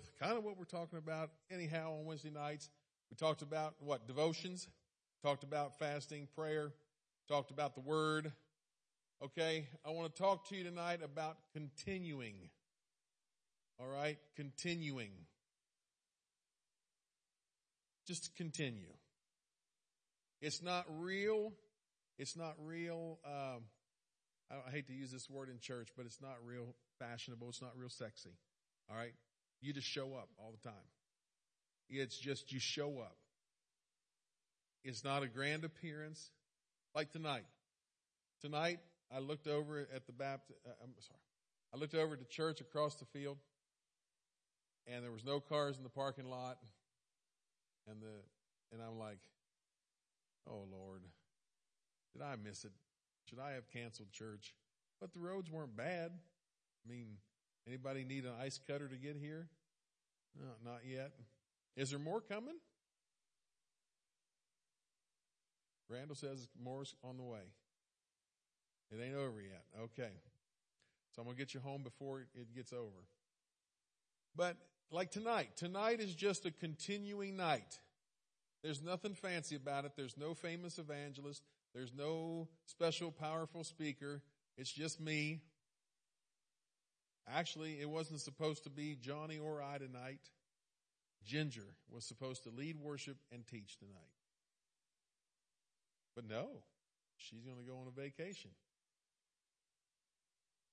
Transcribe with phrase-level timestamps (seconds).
[0.00, 2.70] with kind of what we're talking about anyhow on Wednesday nights.
[3.10, 4.06] We talked about what?
[4.06, 4.66] Devotions.
[5.22, 6.72] Talked about fasting, prayer.
[7.28, 8.32] Talked about the word.
[9.22, 9.66] Okay.
[9.84, 12.48] I want to talk to you tonight about continuing.
[13.78, 14.16] All right.
[14.36, 15.10] Continuing.
[18.06, 18.92] Just continue.
[20.40, 21.52] It's not real.
[22.18, 23.18] It's not real.
[23.26, 23.64] Um,
[24.50, 27.50] I hate to use this word in church, but it's not real fashionable.
[27.50, 28.30] It's not real sexy.
[28.90, 29.12] All right.
[29.60, 30.78] You just show up all the time.
[31.88, 33.16] It's just you show up.
[34.84, 36.30] It's not a grand appearance
[36.94, 37.44] like tonight.
[38.40, 38.78] Tonight,
[39.14, 41.20] I looked over at the Baptist, uh, I'm sorry.
[41.74, 43.36] I looked over at the church across the field
[44.86, 46.58] and there was no cars in the parking lot
[47.88, 49.18] and the, and I'm like,
[50.48, 51.02] oh Lord,
[52.14, 52.72] did I miss it?
[53.28, 54.54] Should I have canceled church?
[55.00, 56.12] But the roads weren't bad.
[56.12, 57.16] I mean,
[57.66, 59.48] anybody need an ice cutter to get here?
[60.38, 61.12] No, not yet.
[61.76, 62.54] Is there more coming?
[65.88, 67.40] Randall says more's on the way.
[68.92, 69.64] It ain't over yet.
[69.82, 70.10] Okay.
[71.14, 73.06] So I'm going to get you home before it gets over.
[74.36, 74.56] But
[74.92, 77.78] like tonight, tonight is just a continuing night.
[78.62, 79.92] There's nothing fancy about it.
[79.96, 81.42] There's no famous evangelist.
[81.74, 84.22] There's no special powerful speaker.
[84.56, 85.40] It's just me.
[87.28, 90.20] Actually, it wasn't supposed to be Johnny or I tonight.
[91.24, 93.94] Ginger was supposed to lead worship and teach tonight.
[96.14, 96.48] But no,
[97.16, 98.50] she's going to go on a vacation.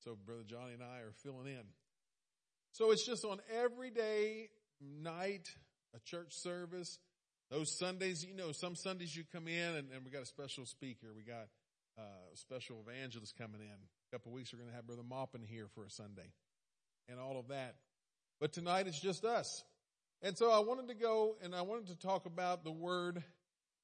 [0.04, 1.64] So Brother Johnny and I are filling in.
[2.72, 4.50] So it's just on every day,
[4.82, 5.48] night,
[5.96, 7.00] a church service.
[7.50, 10.66] Those Sundays, you know, some Sundays you come in and, and we got a special
[10.66, 11.08] speaker.
[11.16, 11.48] We got
[11.98, 12.02] uh,
[12.34, 13.78] a special evangelist coming in.
[14.12, 16.32] Couple weeks we're going to have Brother Maupin here for a Sunday
[17.10, 17.76] and all of that.
[18.40, 19.66] But tonight it's just us.
[20.22, 23.22] And so I wanted to go and I wanted to talk about the word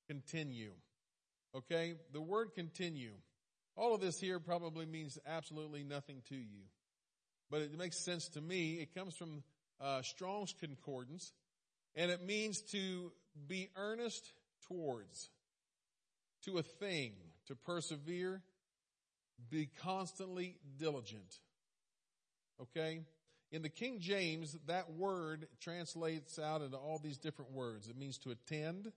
[0.08, 0.72] continue.
[1.54, 1.96] Okay?
[2.14, 3.12] The word continue.
[3.76, 6.64] All of this here probably means absolutely nothing to you.
[7.52, 8.76] But it makes sense to me.
[8.76, 9.44] It comes from
[9.82, 11.34] uh, Strong's Concordance
[11.96, 13.12] and it means to
[13.48, 14.32] be earnest
[14.70, 15.30] towards,
[16.46, 17.12] to a thing,
[17.48, 18.42] to persevere,
[19.50, 21.40] be constantly diligent.
[22.62, 23.02] Okay?
[23.52, 27.88] In the King James, that word translates out into all these different words.
[27.88, 28.92] It means to attend,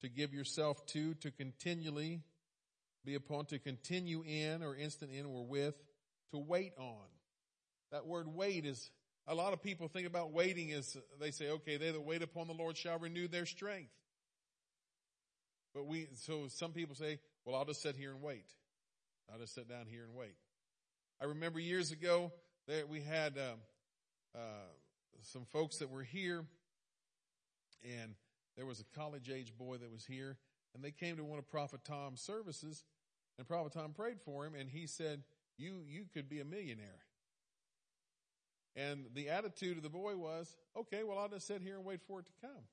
[0.00, 2.22] to give yourself to, to continually
[3.04, 5.74] be upon, to continue in or instant in or with,
[6.30, 7.06] to wait on.
[7.90, 8.90] That word wait is,
[9.26, 12.46] a lot of people think about waiting as they say, okay, they that wait upon
[12.46, 13.92] the Lord shall renew their strength.
[15.74, 18.44] But we, so some people say, well, I'll just sit here and wait.
[19.32, 20.34] I'll just sit down here and wait.
[21.20, 22.32] I remember years ago
[22.68, 23.58] that we had um,
[24.34, 24.68] uh,
[25.22, 26.44] some folks that were here,
[27.82, 28.14] and
[28.56, 30.36] there was a college age boy that was here,
[30.74, 32.84] and they came to one of Prophet Tom's services,
[33.38, 35.22] and Prophet Tom prayed for him, and he said,
[35.56, 37.00] "You you could be a millionaire."
[38.76, 42.02] And the attitude of the boy was, "Okay, well I'll just sit here and wait
[42.02, 42.64] for it to come."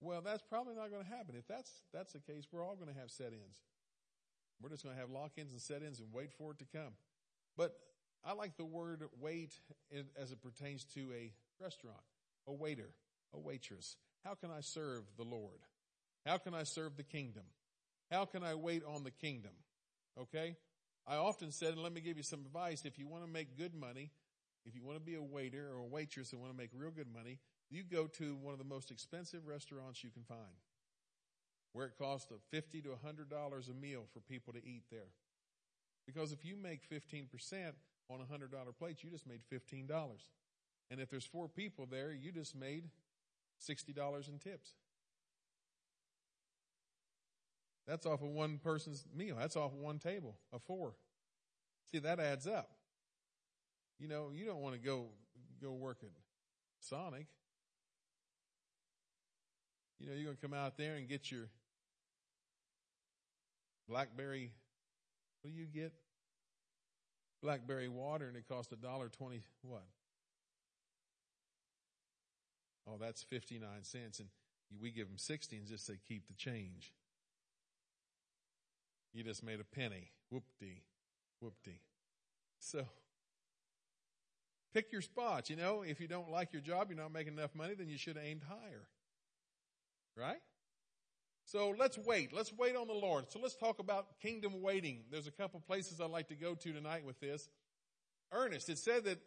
[0.00, 1.34] Well, that's probably not going to happen.
[1.34, 3.62] If that's that's the case, we're all going to have set-ins.
[4.60, 6.92] We're just going to have lock-ins and set-ins and wait for it to come.
[7.56, 7.74] But
[8.24, 9.52] I like the word wait
[10.20, 12.00] as it pertains to a restaurant,
[12.46, 12.90] a waiter,
[13.34, 13.96] a waitress.
[14.24, 15.60] How can I serve the Lord?
[16.24, 17.44] How can I serve the kingdom?
[18.10, 19.52] How can I wait on the kingdom?
[20.18, 20.56] Okay?
[21.06, 23.58] I often said, and let me give you some advice, if you want to make
[23.58, 24.10] good money,
[24.64, 26.90] if you want to be a waiter or a waitress and want to make real
[26.90, 27.38] good money,
[27.70, 30.40] you go to one of the most expensive restaurants you can find
[31.74, 35.10] where it costs fifty to hundred dollars a meal for people to eat there.
[36.06, 37.74] Because if you make fifteen percent
[38.08, 40.22] on a hundred dollar plate, you just made fifteen dollars.
[40.90, 42.84] And if there's four people there, you just made
[43.58, 44.70] sixty dollars in tips.
[47.86, 49.36] That's off of one person's meal.
[49.38, 50.94] That's off of one table of four.
[51.90, 52.70] See, that adds up.
[53.98, 55.06] You know, you don't want to go
[55.60, 56.10] go work at
[56.80, 57.26] Sonic.
[59.98, 61.48] You know, you're to come out there and get your
[63.88, 64.52] blackberry.
[65.42, 65.92] What do you get?
[67.42, 69.42] Blackberry water, and it costs a dollar twenty.
[69.62, 69.84] What?
[72.88, 74.28] Oh, that's fifty nine cents, and
[74.80, 76.92] we give them sixty and just say keep the change.
[79.12, 80.10] You just made a penny.
[80.30, 80.82] Whoop-dee.
[81.40, 81.80] Whoop-dee.
[82.58, 82.84] So,
[84.72, 85.50] pick your spots.
[85.50, 87.96] You know, if you don't like your job, you're not making enough money, then you
[87.96, 88.88] should have aimed higher.
[90.16, 90.40] Right?
[91.46, 92.32] So let's wait.
[92.32, 93.30] Let's wait on the Lord.
[93.30, 95.04] So let's talk about kingdom waiting.
[95.10, 97.48] There's a couple places I'd like to go to tonight with this.
[98.32, 98.68] Earnest.
[98.68, 99.18] It said that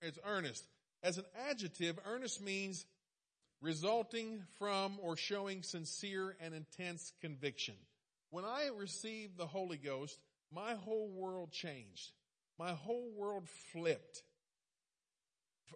[0.00, 0.64] it's earnest.
[1.02, 2.84] As an adjective, earnest means
[3.62, 7.74] resulting from or showing sincere and intense conviction.
[8.30, 10.18] When I received the Holy Ghost,
[10.52, 12.10] my whole world changed.
[12.58, 14.22] My whole world flipped.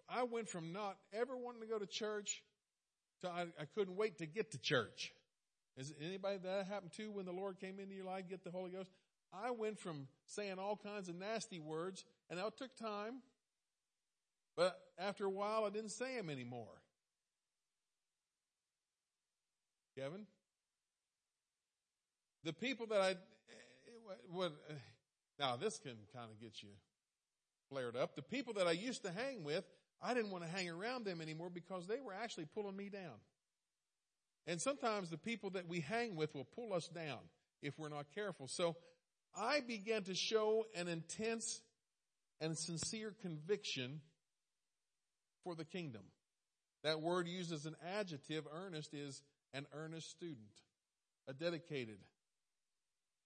[0.09, 2.43] I went from not ever wanting to go to church
[3.21, 5.11] to I, I couldn't wait to get to church.
[5.77, 8.71] Is anybody that happened to when the Lord came into your life, get the Holy
[8.71, 8.91] Ghost?
[9.33, 13.21] I went from saying all kinds of nasty words, and that took time.
[14.55, 16.81] But after a while, I didn't say them anymore.
[19.97, 20.25] Kevin?
[22.43, 23.15] The people that I,
[24.31, 24.53] would,
[25.39, 26.69] now this can kind of get you
[27.69, 28.15] flared up.
[28.15, 29.65] The people that I used to hang with,
[30.01, 33.19] I didn't want to hang around them anymore because they were actually pulling me down.
[34.47, 37.19] And sometimes the people that we hang with will pull us down
[37.61, 38.47] if we're not careful.
[38.47, 38.75] So
[39.35, 41.61] I began to show an intense
[42.39, 44.01] and sincere conviction
[45.43, 46.03] for the kingdom.
[46.83, 50.61] That word used as an adjective, earnest, is an earnest student,
[51.27, 51.97] a dedicated,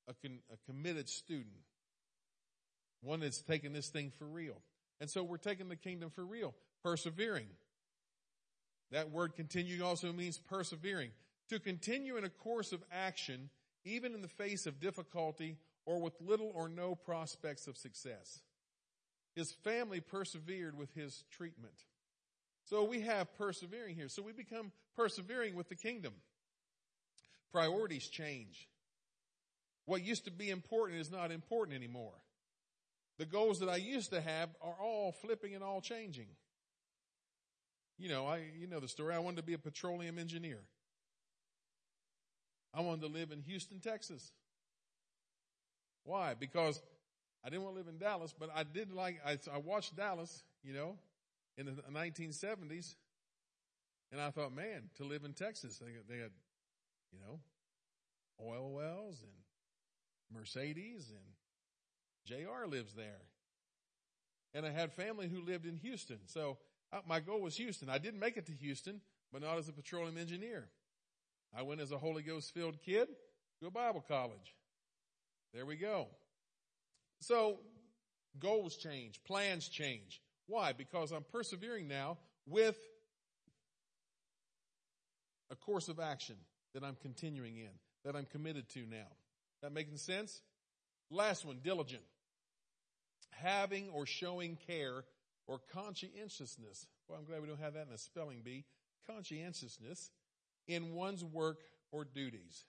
[0.07, 1.65] a, con, a committed student,
[3.01, 4.61] one that's taking this thing for real.
[5.01, 7.47] And so we're taking the kingdom for real, persevering.
[8.91, 11.11] That word continue also means persevering.
[11.49, 13.49] To continue in a course of action,
[13.83, 18.41] even in the face of difficulty or with little or no prospects of success.
[19.35, 21.73] His family persevered with his treatment.
[22.65, 24.09] So we have persevering here.
[24.09, 26.13] So we become persevering with the kingdom.
[27.51, 28.67] Priorities change.
[29.85, 32.13] What used to be important is not important anymore.
[33.17, 36.27] The goals that I used to have are all flipping and all changing.
[37.99, 39.13] You know, I, you know the story.
[39.13, 40.59] I wanted to be a petroleum engineer.
[42.73, 44.31] I wanted to live in Houston, Texas.
[46.05, 46.33] Why?
[46.33, 46.81] Because
[47.43, 50.43] I didn't want to live in Dallas, but I did like, I, I watched Dallas,
[50.63, 50.95] you know,
[51.57, 52.95] in the 1970s.
[54.11, 56.31] And I thought, man, to live in Texas, they, they had,
[57.11, 57.39] you know,
[58.41, 61.25] oil wells and Mercedes and
[62.25, 63.21] JR lives there.
[64.53, 66.19] And I had family who lived in Houston.
[66.25, 66.57] So
[66.91, 67.89] Uh, my goal was Houston.
[67.89, 69.01] I didn't make it to Houston,
[69.31, 70.67] but not as a petroleum engineer.
[71.55, 73.07] I went as a Holy Ghost filled kid
[73.59, 74.55] to a Bible college.
[75.53, 76.07] There we go.
[77.21, 77.59] So
[78.39, 80.21] goals change, plans change.
[80.47, 80.73] Why?
[80.73, 82.77] Because I'm persevering now with
[85.51, 86.35] a course of action
[86.73, 87.69] that I'm continuing in,
[88.05, 89.07] that I'm committed to now.
[89.61, 90.41] That making sense?
[91.11, 92.03] Last one, diligent.
[93.31, 95.03] Having or showing care
[95.49, 96.85] or conscientiousness.
[97.07, 98.65] Well, I'm glad we don't have that in a spelling bee.
[99.07, 100.11] Conscientiousness
[100.67, 101.61] in one's work
[101.91, 102.65] or duties.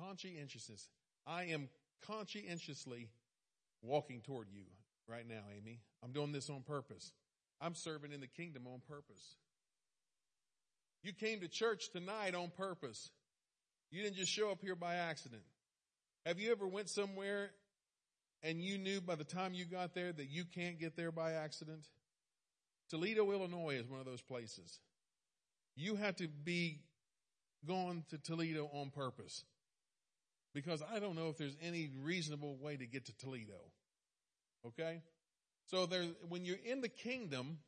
[0.00, 0.88] Conscientiousness.
[1.26, 1.68] I am
[2.06, 3.10] conscientiously
[3.82, 4.62] walking toward you
[5.06, 5.80] right now, Amy.
[6.02, 7.12] I'm doing this on purpose.
[7.60, 9.36] I'm serving in the kingdom on purpose.
[11.02, 13.10] You came to church tonight on purpose.
[13.90, 15.42] You didn't just show up here by accident.
[16.24, 17.50] Have you ever went somewhere
[18.42, 21.32] and you knew by the time you got there that you can't get there by
[21.32, 21.86] accident?
[22.90, 24.80] Toledo, Illinois is one of those places.
[25.76, 26.80] You have to be
[27.66, 29.44] gone to Toledo on purpose.
[30.54, 33.60] Because I don't know if there's any reasonable way to get to Toledo.
[34.66, 35.00] Okay?
[35.70, 37.58] So there, when you're in the kingdom,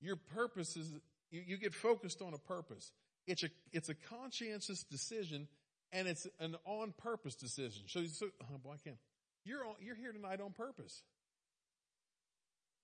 [0.00, 0.90] your purpose is,
[1.30, 2.90] you, you get focused on a purpose.
[3.26, 5.46] It's a, it's a conscientious decision
[5.92, 7.84] and it's an on purpose decision.
[7.86, 8.96] So, so oh boy, I can't.
[9.44, 11.02] You're on, you're here tonight on purpose.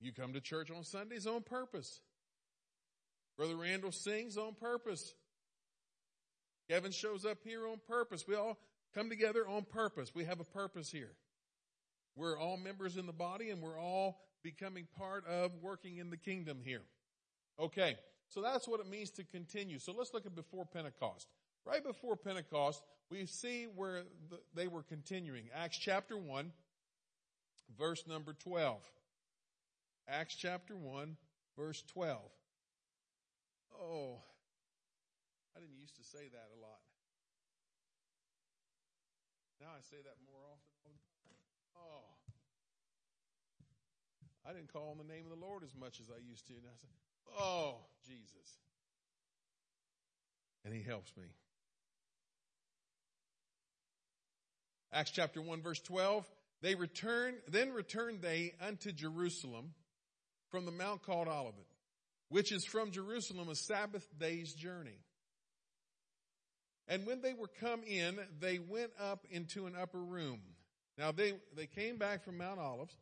[0.00, 2.00] You come to church on Sundays on purpose.
[3.37, 5.14] Brother Randall sings on purpose.
[6.68, 8.25] Kevin shows up here on purpose.
[8.26, 8.59] We all
[8.94, 10.12] come together on purpose.
[10.14, 11.12] We have a purpose here.
[12.16, 16.16] We're all members in the body and we're all becoming part of working in the
[16.16, 16.82] kingdom here.
[17.59, 17.97] Okay.
[18.28, 19.78] So that's what it means to continue.
[19.78, 21.28] So let's look at before Pentecost.
[21.64, 25.45] Right before Pentecost, we see where the, they were continuing.
[25.54, 26.52] Acts chapter 1,
[27.78, 28.83] verse number 12.
[30.09, 31.16] Acts chapter 1,
[31.57, 32.21] verse 12.
[33.81, 34.19] Oh,
[35.57, 36.81] I didn't used to say that a lot.
[39.61, 40.92] Now I say that more often.
[41.76, 42.02] Oh.
[44.45, 46.54] I didn't call on the name of the Lord as much as I used to.
[46.54, 46.90] And I said,
[47.38, 48.59] Oh, Jesus.
[50.64, 51.25] And he helps me.
[54.92, 56.28] Acts chapter 1 verse 12.
[56.61, 59.75] They returned, then returned they unto Jerusalem
[60.50, 61.66] from the mount called Olivet,
[62.28, 64.99] which is from Jerusalem a Sabbath day's journey.
[66.88, 70.40] And when they were come in, they went up into an upper room.
[70.99, 72.94] Now they, they came back from Mount Olives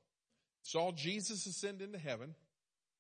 [0.63, 2.35] saw Jesus ascend into heaven.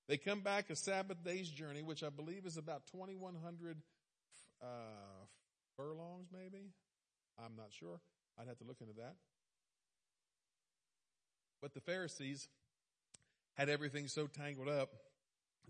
[0.08, 3.76] They come back a Sabbath day's journey, which I believe is about 2,100
[4.62, 4.66] uh,
[5.76, 6.70] furlongs, maybe.
[7.38, 8.00] I'm not sure.
[8.40, 9.16] I'd have to look into that.
[11.60, 12.48] But the Pharisees
[13.54, 14.90] had everything so tangled up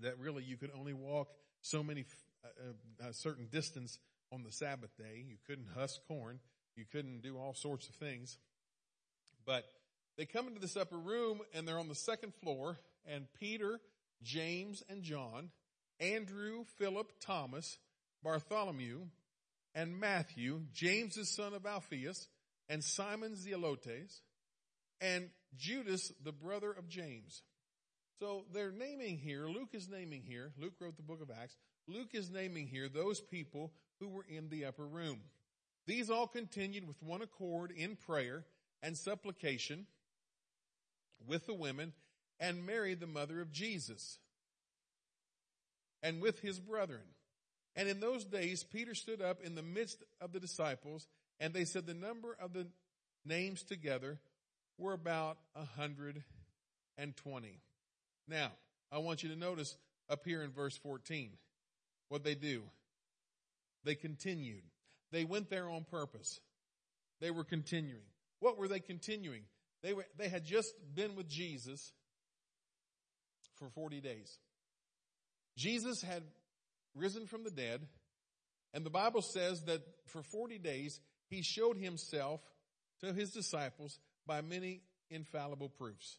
[0.03, 1.29] that really you could only walk
[1.63, 2.05] so many,
[2.45, 3.99] uh, a certain distance
[4.33, 5.25] on the Sabbath day.
[5.27, 6.39] You couldn't husk corn.
[6.77, 8.39] You couldn't do all sorts of things.
[9.45, 9.65] But
[10.17, 13.81] they come into this upper room and they're on the second floor and Peter,
[14.23, 15.51] James, and John,
[15.99, 17.79] Andrew, Philip, Thomas,
[18.23, 19.07] Bartholomew,
[19.75, 22.29] and Matthew, James's son of Alphaeus,
[22.71, 24.21] and Simon Zelotes,
[25.01, 27.43] and Judas, the brother of James.
[28.21, 31.57] So they're naming here, Luke is naming here, Luke wrote the book of Acts,
[31.89, 35.19] Luke is naming here those people who were in the upper room.
[35.87, 38.45] These all continued with one accord in prayer
[38.83, 39.87] and supplication
[41.27, 41.93] with the women
[42.39, 44.19] and Mary, the mother of Jesus,
[46.03, 47.03] and with his brethren.
[47.75, 51.09] And in those days, Peter stood up in the midst of the disciples,
[51.41, 52.67] and they said the number of the
[53.25, 54.19] names together
[54.79, 56.23] were about a hundred
[56.97, 57.61] and twenty.
[58.29, 58.53] Now,
[58.93, 59.77] I want you to notice
[60.09, 61.31] up here in verse 14
[62.09, 62.63] what they do.
[63.85, 64.63] They continued.
[65.13, 66.41] They went there on purpose.
[67.21, 68.03] They were continuing.
[68.41, 69.43] What were they continuing?
[69.83, 71.93] They were, they had just been with Jesus
[73.57, 74.39] for 40 days.
[75.57, 76.23] Jesus had
[76.95, 77.87] risen from the dead,
[78.73, 82.41] and the Bible says that for 40 days he showed himself
[83.01, 86.19] to his disciples by many infallible proofs.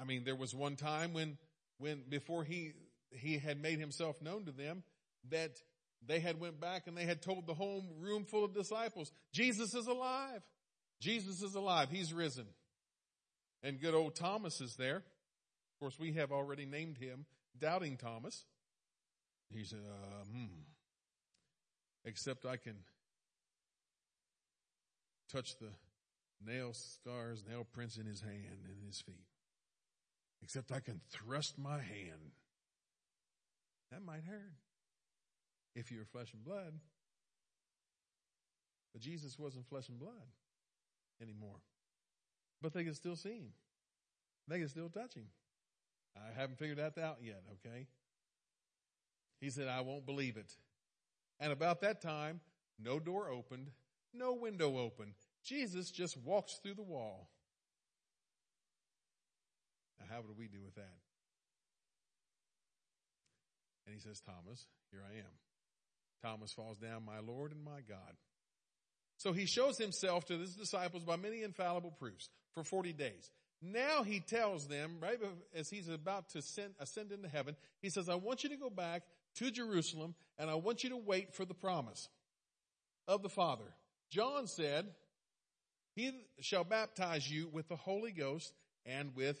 [0.00, 1.38] I mean, there was one time when,
[1.78, 2.72] when before he,
[3.10, 4.82] he had made himself known to them
[5.30, 5.52] that
[6.06, 9.74] they had went back and they had told the whole room full of disciples, Jesus
[9.74, 10.42] is alive.
[11.00, 11.90] Jesus is alive.
[11.90, 12.46] He's risen.
[13.62, 14.96] And good old Thomas is there.
[14.96, 17.26] Of course, we have already named him
[17.58, 18.44] Doubting Thomas.
[19.52, 20.46] He said, uh, hmm.
[22.04, 22.76] Except I can
[25.32, 25.70] touch the
[26.44, 29.26] nail scars, nail prints in his hand and his feet.
[30.42, 32.32] Except I can thrust my hand.
[33.90, 34.52] That might hurt
[35.74, 36.74] if you're flesh and blood.
[38.92, 40.12] But Jesus wasn't flesh and blood
[41.20, 41.60] anymore.
[42.62, 43.52] But they can still see him.
[44.46, 45.26] They can still touch him.
[46.16, 47.86] I haven't figured that out yet, okay?
[49.40, 50.52] He said, I won't believe it.
[51.38, 52.40] And about that time,
[52.78, 53.70] no door opened,
[54.14, 55.14] no window open.
[55.44, 57.28] Jesus just walks through the wall.
[59.98, 60.98] Now, how would we do with that?
[63.86, 65.32] And he says, Thomas, here I am.
[66.22, 68.16] Thomas falls down, my Lord and my God.
[69.16, 73.30] So he shows himself to his disciples by many infallible proofs for 40 days.
[73.60, 75.18] Now he tells them, right
[75.54, 78.70] as he's about to ascend, ascend into heaven, he says, I want you to go
[78.70, 79.02] back
[79.36, 82.08] to Jerusalem and I want you to wait for the promise
[83.08, 83.64] of the Father.
[84.10, 84.86] John said,
[85.94, 88.52] he shall baptize you with the Holy Ghost
[88.86, 89.38] and with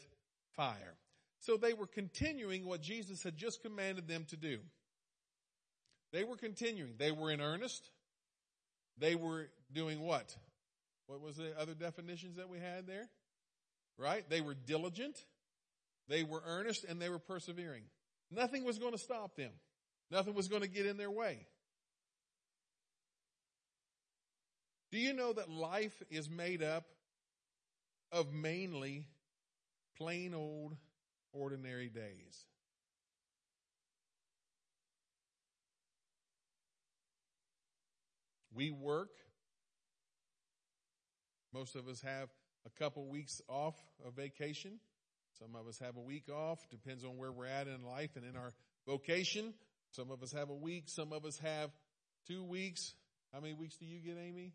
[0.56, 0.96] fire.
[1.40, 4.58] So they were continuing what Jesus had just commanded them to do.
[6.12, 6.94] They were continuing.
[6.98, 7.90] They were in earnest.
[8.98, 10.36] They were doing what?
[11.06, 13.08] What was the other definitions that we had there?
[13.96, 14.28] Right?
[14.28, 15.16] They were diligent.
[16.08, 17.84] They were earnest and they were persevering.
[18.30, 19.52] Nothing was going to stop them.
[20.10, 21.46] Nothing was going to get in their way.
[24.90, 26.84] Do you know that life is made up
[28.10, 29.06] of mainly
[29.98, 30.76] plain old
[31.32, 32.46] ordinary days?
[38.54, 39.10] We work.
[41.52, 42.28] Most of us have
[42.66, 44.80] a couple weeks off of vacation.
[45.38, 46.58] Some of us have a week off.
[46.70, 48.54] Depends on where we're at in life and in our
[48.86, 49.54] vocation.
[49.90, 50.84] Some of us have a week.
[50.86, 51.70] Some of us have
[52.26, 52.94] two weeks.
[53.32, 54.52] How many weeks do you get, Amy?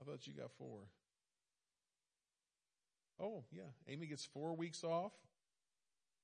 [0.00, 0.80] I thought you got four.
[3.20, 3.62] Oh, yeah.
[3.88, 5.12] Amy gets four weeks off,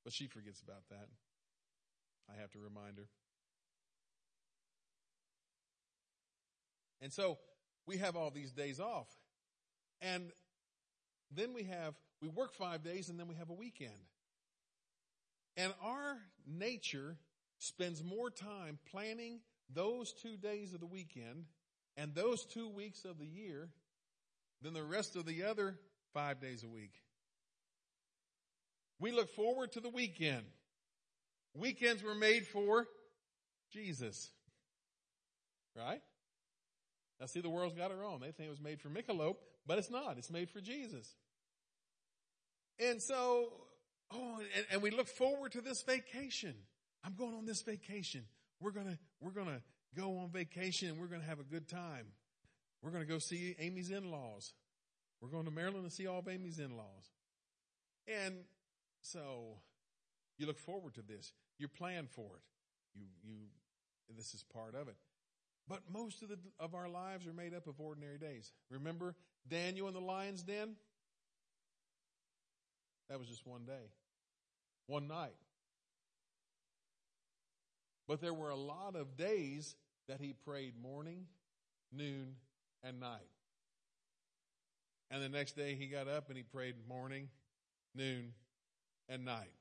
[0.04, 1.08] but she forgets about that.
[2.32, 3.08] I have to remind her.
[7.00, 7.38] And so
[7.86, 9.08] we have all these days off.
[10.00, 10.30] And
[11.30, 13.92] then we have, we work five days and then we have a weekend.
[15.56, 17.16] And our nature
[17.58, 19.40] spends more time planning
[19.72, 21.44] those two days of the weekend
[21.96, 23.68] and those two weeks of the year
[24.62, 25.78] than the rest of the other
[26.12, 26.92] five days a week.
[29.00, 30.44] We look forward to the weekend.
[31.54, 32.86] Weekends were made for
[33.72, 34.30] Jesus.
[35.76, 36.00] Right?
[37.20, 38.20] Now see, the world's got it wrong.
[38.20, 39.36] They think it was made for Michelob,
[39.66, 40.18] but it's not.
[40.18, 41.14] It's made for Jesus.
[42.78, 43.52] And so,
[44.12, 46.54] oh, and, and we look forward to this vacation.
[47.04, 48.24] I'm going on this vacation.
[48.60, 49.60] We're gonna, we're gonna
[49.96, 52.06] go on vacation and we're gonna have a good time.
[52.82, 54.52] We're gonna go see Amy's in-laws.
[55.20, 57.10] We're going to Maryland to see all of Amy's in-laws.
[58.06, 58.34] And
[59.00, 59.56] so
[60.36, 61.32] you look forward to this.
[61.58, 62.42] You plan for it.
[62.94, 63.36] You, you,
[64.14, 64.96] this is part of it.
[65.66, 68.52] But most of the, of our lives are made up of ordinary days.
[68.70, 69.14] Remember
[69.48, 70.76] Daniel in the lion's den?
[73.08, 73.92] That was just one day.
[74.86, 75.36] One night.
[78.06, 79.74] But there were a lot of days
[80.08, 81.26] that he prayed morning,
[81.92, 82.34] noon,
[82.82, 83.28] and night.
[85.10, 87.28] And the next day he got up and he prayed morning,
[87.94, 88.32] noon,
[89.08, 89.52] and night.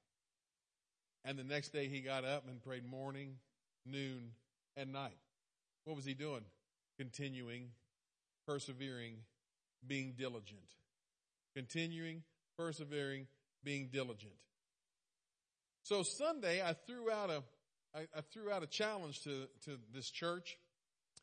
[1.25, 3.35] And the next day he got up and prayed morning,
[3.85, 4.31] noon,
[4.75, 5.17] and night.
[5.85, 6.41] What was he doing?
[6.97, 7.69] Continuing,
[8.47, 9.15] persevering,
[9.85, 10.59] being diligent.
[11.55, 12.23] Continuing,
[12.57, 13.27] persevering,
[13.63, 14.33] being diligent.
[15.83, 17.43] So Sunday I threw out a
[17.95, 20.57] I, I threw out a challenge to, to this church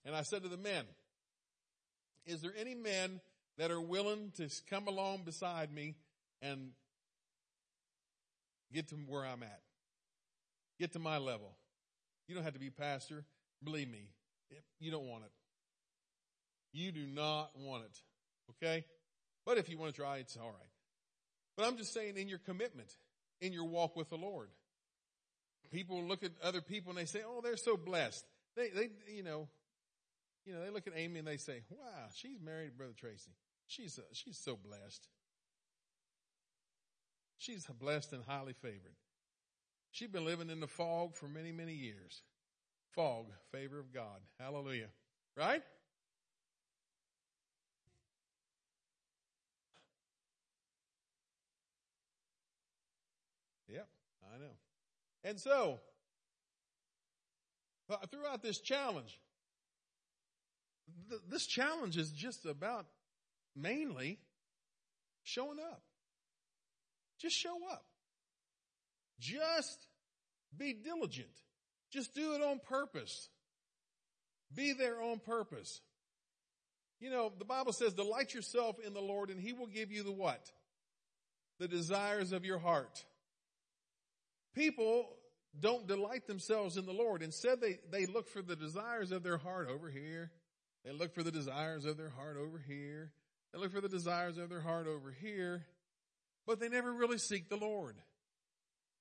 [0.05, 0.85] and I said to the men,
[2.27, 3.21] is there any men
[3.59, 5.97] that are willing to come along beside me
[6.41, 6.71] and
[8.73, 9.61] get to where I'm at?
[10.79, 11.57] Get to my level.
[12.29, 13.25] You don't have to be pastor.
[13.63, 14.09] Believe me,
[14.79, 15.31] you don't want it.
[16.73, 17.99] You do not want it.
[18.51, 18.85] Okay?
[19.45, 20.71] But if you want to try, it's all right.
[21.57, 22.89] But I'm just saying in your commitment,
[23.41, 24.49] in your walk with the Lord.
[25.73, 28.25] People look at other people and they say, oh, they're so blessed.
[28.57, 29.49] They, they, you know,
[30.45, 33.33] you know, they look at Amy and they say, wow, she's married to Brother Tracy.
[33.67, 35.07] She's, uh, she's so blessed.
[37.39, 38.97] She's blessed and highly favored.
[39.93, 42.23] She's been living in the fog for many, many years.
[42.95, 44.21] Fog, favor of God.
[44.39, 44.89] Hallelujah.
[45.37, 45.63] Right?
[53.69, 53.89] Yep,
[54.35, 54.70] I know.
[55.25, 55.81] And so,
[57.91, 59.19] uh, throughout this challenge,
[61.09, 62.87] th- this challenge is just about
[63.55, 64.19] mainly
[65.23, 65.83] showing up.
[67.19, 67.85] Just show up.
[69.19, 69.87] Just
[70.57, 71.29] be diligent.
[71.91, 73.29] Just do it on purpose.
[74.55, 75.81] Be there on purpose.
[77.01, 80.03] You know, the Bible says, delight yourself in the Lord and he will give you
[80.03, 80.51] the what?
[81.59, 83.05] The desires of your heart.
[84.55, 85.09] People
[85.59, 87.23] don't delight themselves in the Lord.
[87.23, 90.31] Instead, they, they look for the desires of their heart over here.
[90.85, 93.13] They look for the desires of their heart over here.
[93.53, 95.67] They look for the desires of their heart over here.
[96.47, 97.97] But they never really seek the Lord.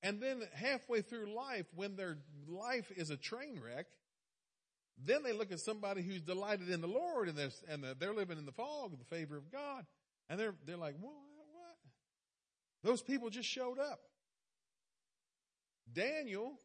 [0.01, 3.85] And then halfway through life, when their life is a train wreck,
[5.05, 8.37] then they look at somebody who's delighted in the Lord and they're, and they're living
[8.37, 9.85] in the fog of the favor of God.
[10.29, 11.13] And they're, they're like, what,
[11.53, 11.77] what?
[12.83, 13.99] Those people just showed up.
[15.93, 16.59] Daniel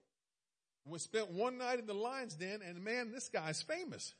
[0.87, 4.15] was spent one night in the lion's den and man, this guy's famous.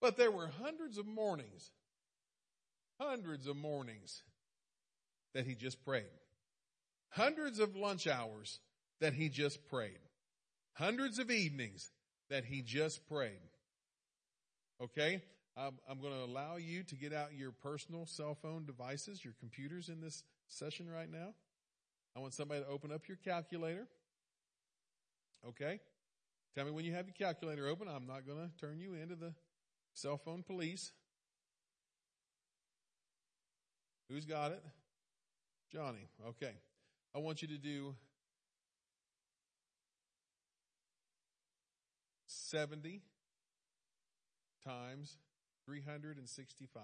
[0.00, 1.70] But there were hundreds of mornings,
[3.00, 4.22] hundreds of mornings
[5.34, 6.04] that he just prayed.
[7.10, 8.60] Hundreds of lunch hours
[9.00, 9.98] that he just prayed.
[10.74, 11.90] Hundreds of evenings
[12.30, 13.50] that he just prayed.
[14.82, 15.22] Okay?
[15.56, 19.34] I'm, I'm going to allow you to get out your personal cell phone devices, your
[19.38, 21.34] computers in this session right now.
[22.16, 23.86] I want somebody to open up your calculator.
[25.48, 25.80] Okay?
[26.54, 27.88] Tell me when you have your calculator open.
[27.88, 29.32] I'm not going to turn you into the
[29.94, 30.92] cell phone police.
[34.08, 34.62] Who's got it?
[35.72, 36.08] Johnny.
[36.28, 36.52] Okay.
[37.14, 37.94] I want you to do
[42.26, 43.02] 70
[44.64, 45.16] times
[45.66, 46.82] 365.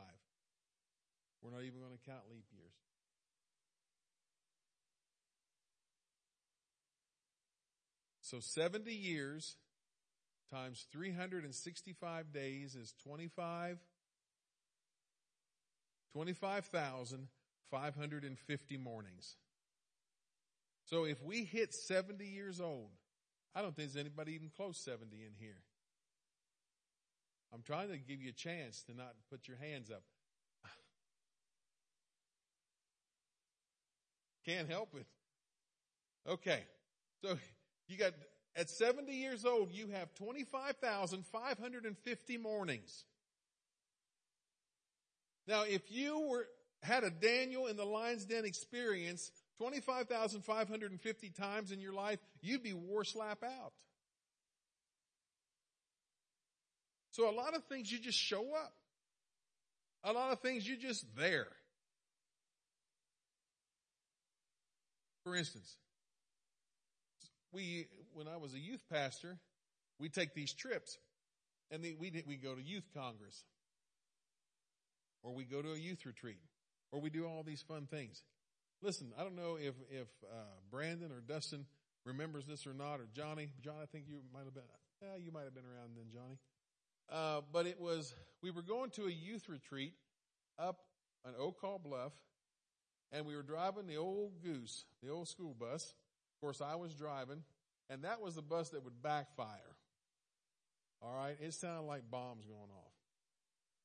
[1.42, 2.74] We're not even going to count leap years.
[8.30, 9.56] So 70 years
[10.52, 13.78] times 365 days is 25,
[16.12, 19.34] 25,550 mornings.
[20.84, 22.90] So if we hit 70 years old,
[23.52, 25.62] I don't think there's anybody even close 70 in here.
[27.52, 30.04] I'm trying to give you a chance to not put your hands up.
[34.46, 35.08] Can't help it.
[36.28, 36.62] Okay.
[37.24, 37.36] So
[37.90, 38.12] you got,
[38.56, 43.04] at 70 years old, you have 25,550 mornings.
[45.46, 46.46] Now, if you were,
[46.82, 52.72] had a Daniel in the lion's den experience 25,550 times in your life, you'd be
[52.72, 53.72] war slap out.
[57.10, 58.72] So a lot of things you just show up.
[60.04, 61.48] A lot of things you just there.
[65.24, 65.76] For instance,
[67.52, 69.38] we, when I was a youth pastor,
[69.98, 70.98] we take these trips
[71.70, 73.44] and we, we go to youth congress
[75.22, 76.40] or we go to a youth retreat
[76.92, 78.22] or we do all these fun things.
[78.82, 80.36] Listen, I don't know if, if, uh,
[80.70, 81.66] Brandon or Dustin
[82.04, 83.50] remembers this or not, or Johnny.
[83.62, 84.62] John, I think you might have been,
[85.02, 86.38] yeah, you might have been around then, Johnny.
[87.10, 89.94] Uh, but it was, we were going to a youth retreat
[90.58, 90.78] up
[91.24, 92.12] an Oak Hall Bluff,
[93.12, 95.94] and we were driving the old goose, the old school bus.
[96.40, 97.42] Of course, I was driving,
[97.90, 99.76] and that was the bus that would backfire.
[101.02, 101.36] All right.
[101.38, 102.92] It sounded like bombs going off.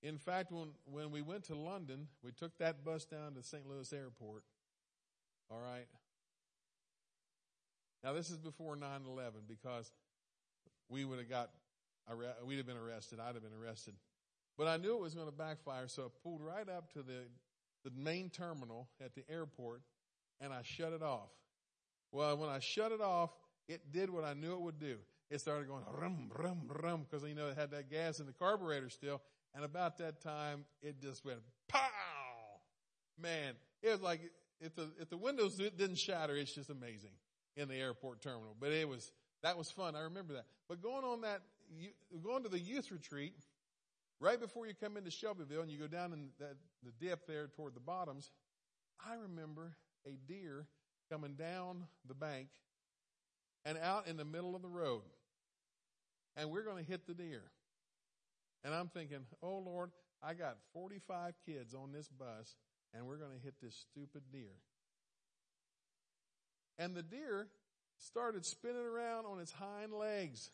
[0.02, 3.68] In fact, when, when we went to London, we took that bus down to St.
[3.68, 4.44] Louis airport.
[5.50, 5.88] All right.
[8.06, 9.92] Now this is before 9-11 because
[10.90, 11.50] we would have got,
[12.46, 13.20] we'd have been arrested.
[13.20, 13.96] I'd have been arrested.
[14.58, 17.24] But I knew it was going to backfire, so I pulled right up to the,
[17.84, 19.82] the main terminal at the airport
[20.40, 21.32] and I shut it off.
[22.16, 23.32] Well, when I shut it off,
[23.68, 24.98] it did what I knew it would do
[25.30, 28.34] it started going rum, rum, rum, because, you know, it had that gas in the
[28.34, 29.22] carburetor still.
[29.54, 31.80] And about that time, it just went pow!
[33.20, 34.22] Man, it was like,
[34.60, 37.12] if the, if the windows didn't shatter, it's just amazing
[37.56, 38.56] in the airport terminal.
[38.60, 39.96] But it was, that was fun.
[39.96, 40.46] I remember that.
[40.70, 41.42] But going on that,
[42.24, 43.34] going to the youth retreat,
[44.20, 47.48] right before you come into Shelbyville and you go down in that, the dip there
[47.48, 48.32] toward the bottoms,
[49.06, 49.76] I remember
[50.06, 50.68] a deer
[51.12, 52.48] coming down the bank
[53.66, 55.02] and out in the middle of the road.
[56.38, 57.44] And we're going to hit the deer.
[58.64, 59.92] And I'm thinking, oh Lord,
[60.24, 62.56] I got 45 kids on this bus
[62.94, 64.56] and we're going to hit this stupid deer.
[66.78, 67.48] And the deer
[67.98, 70.50] started spinning around on its hind legs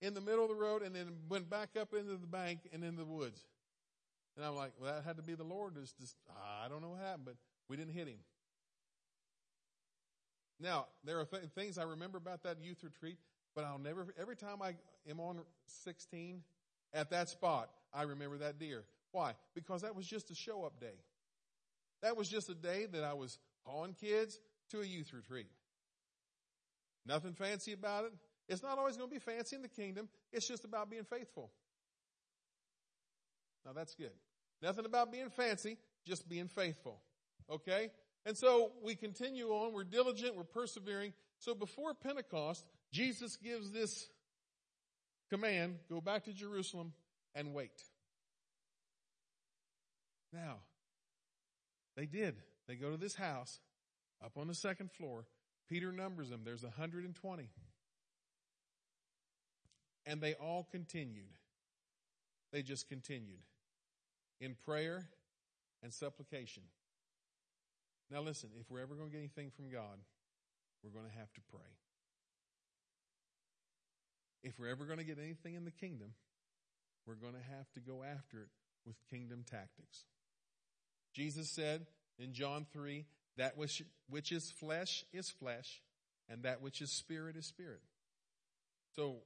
[0.00, 2.82] in the middle of the road and then went back up into the bank and
[2.82, 3.40] into the woods.
[4.36, 5.74] And I'm like, well, that had to be the Lord.
[5.74, 6.16] Just, just,
[6.64, 7.34] I don't know what happened, but
[7.68, 8.18] we didn't hit him.
[10.60, 13.18] Now, there are th- things I remember about that youth retreat,
[13.54, 14.74] but I'll never, every time I
[15.08, 16.42] am on 16
[16.92, 18.84] at that spot, I remember that deer.
[19.12, 19.34] Why?
[19.54, 20.98] Because that was just a show up day.
[22.02, 24.38] That was just a day that I was hauling kids
[24.70, 25.48] to a youth retreat.
[27.06, 28.12] Nothing fancy about it.
[28.48, 30.08] It's not always going to be fancy in the kingdom.
[30.32, 31.50] It's just about being faithful.
[33.64, 34.12] Now that's good.
[34.62, 37.00] Nothing about being fancy, just being faithful.
[37.50, 37.90] Okay?
[38.28, 39.72] And so we continue on.
[39.72, 40.36] We're diligent.
[40.36, 41.14] We're persevering.
[41.38, 42.62] So before Pentecost,
[42.92, 44.06] Jesus gives this
[45.30, 46.92] command, go back to Jerusalem
[47.34, 47.82] and wait.
[50.30, 50.56] Now,
[51.96, 52.34] they did.
[52.66, 53.60] They go to this house
[54.22, 55.24] up on the second floor.
[55.66, 56.42] Peter numbers them.
[56.44, 57.48] There's 120.
[60.04, 61.38] And they all continued.
[62.52, 63.40] They just continued
[64.38, 65.08] in prayer
[65.82, 66.64] and supplication.
[68.10, 69.98] Now listen, if we're ever going to get anything from God,
[70.82, 71.68] we're going to have to pray.
[74.42, 76.12] If we're ever going to get anything in the kingdom,
[77.06, 78.48] we're going to have to go after it
[78.86, 80.04] with kingdom tactics.
[81.14, 81.86] Jesus said
[82.18, 83.04] in John 3,
[83.36, 85.80] that which, which is flesh is flesh,
[86.28, 87.80] and that which is spirit is spirit.
[88.94, 89.16] So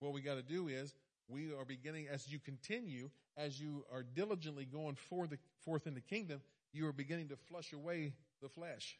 [0.00, 0.94] what we got to do is
[1.28, 5.94] we are beginning, as you continue, as you are diligently going for the, forth in
[5.94, 6.40] the kingdom,
[6.72, 8.98] you are beginning to flush away the flesh.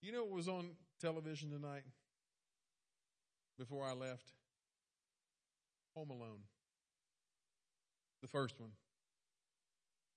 [0.00, 1.84] You know what was on television tonight
[3.58, 4.32] before I left?
[5.94, 6.40] Home Alone.
[8.22, 8.70] The first one.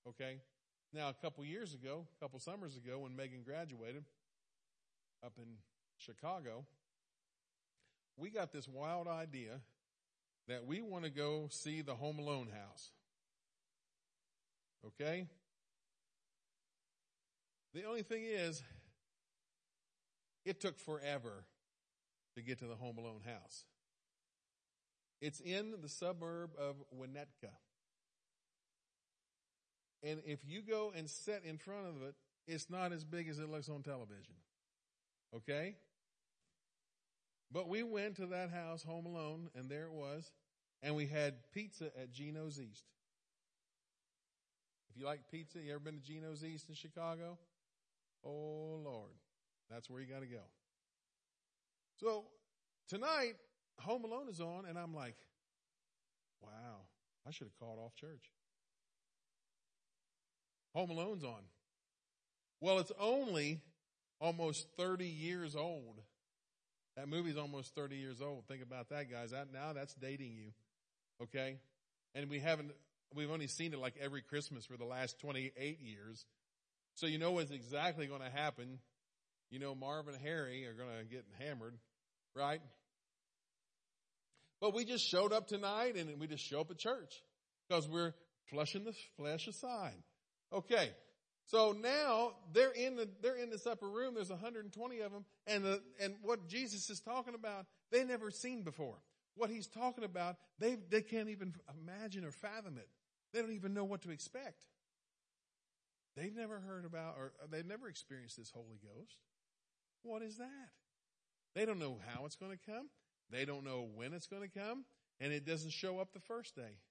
[0.08, 0.38] Okay?
[0.94, 4.06] Now, a couple years ago, a couple summers ago, when Megan graduated
[5.24, 5.46] up in
[5.98, 6.66] Chicago,
[8.16, 9.60] we got this wild idea
[10.48, 12.92] that we want to go see the Home Alone house.
[14.86, 15.28] Okay?
[17.74, 18.64] The only thing is,
[20.46, 21.46] it took forever
[22.36, 23.66] to get to the Home Alone house.
[25.22, 27.52] It's in the suburb of Winnetka.
[30.04, 32.16] And if you go and sit in front of it,
[32.48, 34.36] it's not as big as it looks on television.
[35.36, 35.76] Okay?
[37.52, 40.32] But we went to that house, Home Alone, and there it was.
[40.84, 42.86] And we had pizza at Gino's East.
[44.92, 47.38] If you like pizza, you ever been to Gino's East in Chicago?
[48.24, 49.12] Oh Lord,
[49.70, 50.44] that's where you got to go.
[52.00, 52.26] So
[52.88, 53.34] tonight,
[53.80, 55.16] Home Alone is on, and I'm like,
[56.42, 56.86] wow,
[57.28, 58.32] I should have called off church.
[60.76, 61.42] Home Alone's on.
[62.62, 63.62] Well, it's only
[64.20, 66.02] almost 30 years old.
[66.96, 68.46] That movie's almost 30 years old.
[68.48, 69.32] Think about that, guys.
[69.32, 70.52] That, now that's dating you.
[71.22, 71.58] Okay?
[72.16, 72.72] And we haven't,
[73.14, 76.26] we've only seen it like every Christmas for the last 28 years.
[76.98, 78.80] So you know what's exactly going to happen.
[79.52, 81.76] You know Marv and Harry are going to get hammered,
[82.36, 82.60] right?
[84.60, 87.14] But we just showed up tonight and we just show up at church
[87.70, 88.14] because we're
[88.50, 90.02] flushing the flesh aside.
[90.52, 90.90] Okay.
[91.46, 94.16] So now they're in the, they're in this upper room.
[94.16, 95.24] There's 120 of them.
[95.46, 98.98] And the, and what Jesus is talking about, they never seen before.
[99.36, 102.90] What he's talking about, they, they can't even imagine or fathom it.
[103.34, 104.66] They don't even know what to expect.
[106.28, 109.16] They've never heard about or uh, they've never experienced this Holy Ghost.
[110.04, 110.70] What is that?
[111.56, 112.90] They don't know how it's going to come.
[113.32, 114.84] They don't know when it's going to come.
[115.22, 116.82] And it doesn't show up the first day.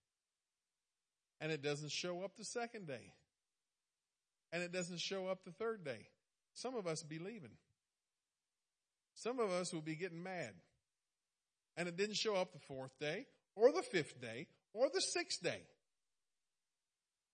[1.39, 3.13] And it doesn't show up the second day.
[4.53, 6.09] And it doesn't show up the third day.
[6.55, 7.59] Some of us be leaving.
[9.15, 10.55] Some of us will be getting mad.
[11.77, 15.43] And it didn't show up the fourth day, or the fifth day, or the sixth
[15.43, 15.61] day,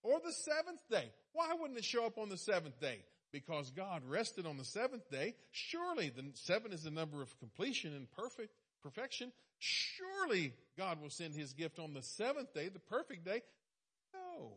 [0.02, 1.10] or the seventh day.
[1.32, 2.98] Why wouldn't it show up on the seventh day?
[3.32, 5.34] Because God rested on the seventh day.
[5.50, 9.32] Surely the seven is the number of completion and perfect perfection.
[9.58, 13.42] Surely God will send his gift on the seventh day, the perfect day.
[14.12, 14.52] No.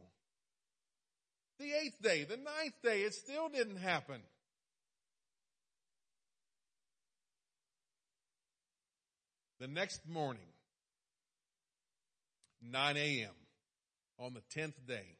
[1.59, 4.21] The eighth day, the ninth day, it still didn't happen.
[9.59, 10.41] The next morning,
[12.61, 13.29] 9 a.m.,
[14.19, 15.17] on the 10th day,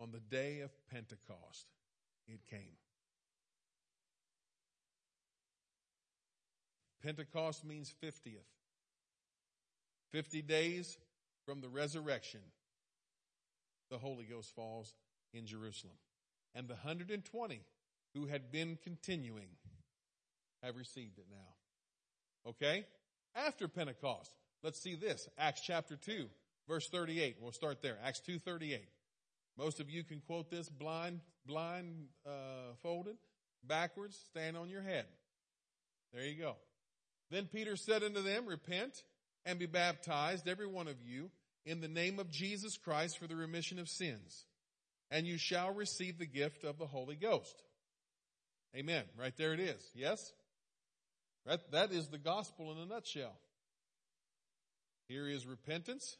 [0.00, 1.66] on the day of Pentecost,
[2.26, 2.76] it came.
[7.02, 8.44] Pentecost means 50th.
[10.12, 10.98] 50 days
[11.46, 12.40] from the resurrection,
[13.90, 14.92] the Holy Ghost falls
[15.32, 15.96] in Jerusalem.
[16.54, 17.60] And the 120
[18.14, 19.48] who had been continuing
[20.62, 22.50] have received it now.
[22.50, 22.84] Okay?
[23.34, 24.32] After Pentecost,
[24.62, 25.28] let's see this.
[25.38, 26.26] Acts chapter 2,
[26.68, 27.36] verse 38.
[27.40, 27.98] We'll start there.
[28.02, 28.80] Acts 2:38.
[29.60, 33.16] Most of you can quote this blind, blind, uh, folded,
[33.62, 35.04] backwards, stand on your head.
[36.14, 36.56] There you go.
[37.30, 39.02] Then Peter said unto them, Repent
[39.44, 41.30] and be baptized, every one of you,
[41.66, 44.46] in the name of Jesus Christ for the remission of sins,
[45.10, 47.62] and you shall receive the gift of the Holy Ghost.
[48.74, 49.04] Amen.
[49.18, 49.90] Right there it is.
[49.94, 50.32] Yes?
[51.44, 53.36] That, that is the gospel in a nutshell.
[55.06, 56.16] Here is repentance.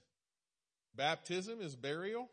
[0.95, 2.29] Baptism is burial.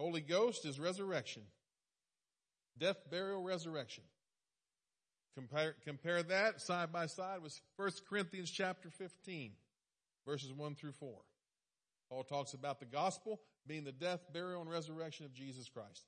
[0.00, 1.42] Holy Ghost is resurrection.
[2.78, 4.02] Death, burial, resurrection.
[5.34, 9.52] Compare, compare that side by side with 1 Corinthians chapter 15,
[10.26, 11.12] verses 1 through 4.
[12.08, 16.06] Paul talks about the gospel being the death, burial, and resurrection of Jesus Christ.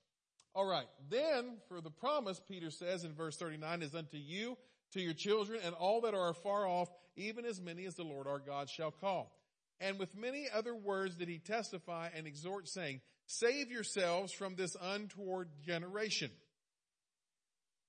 [0.55, 0.89] All right.
[1.11, 4.57] Then for the promise, Peter says in verse 39, is unto you,
[4.93, 8.27] to your children, and all that are far off, even as many as the Lord
[8.27, 9.37] our God shall call.
[9.81, 14.77] And with many other words did he testify and exhort saying, save yourselves from this
[14.81, 16.31] untoward generation.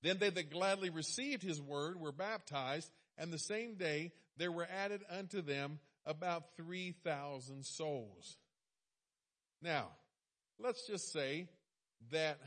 [0.02, 4.68] Then they that gladly received his word were baptized, and the same day there were
[4.70, 8.36] added unto them about 3,000 souls.
[9.62, 9.88] Now,
[10.58, 11.48] let's just say
[12.12, 12.38] that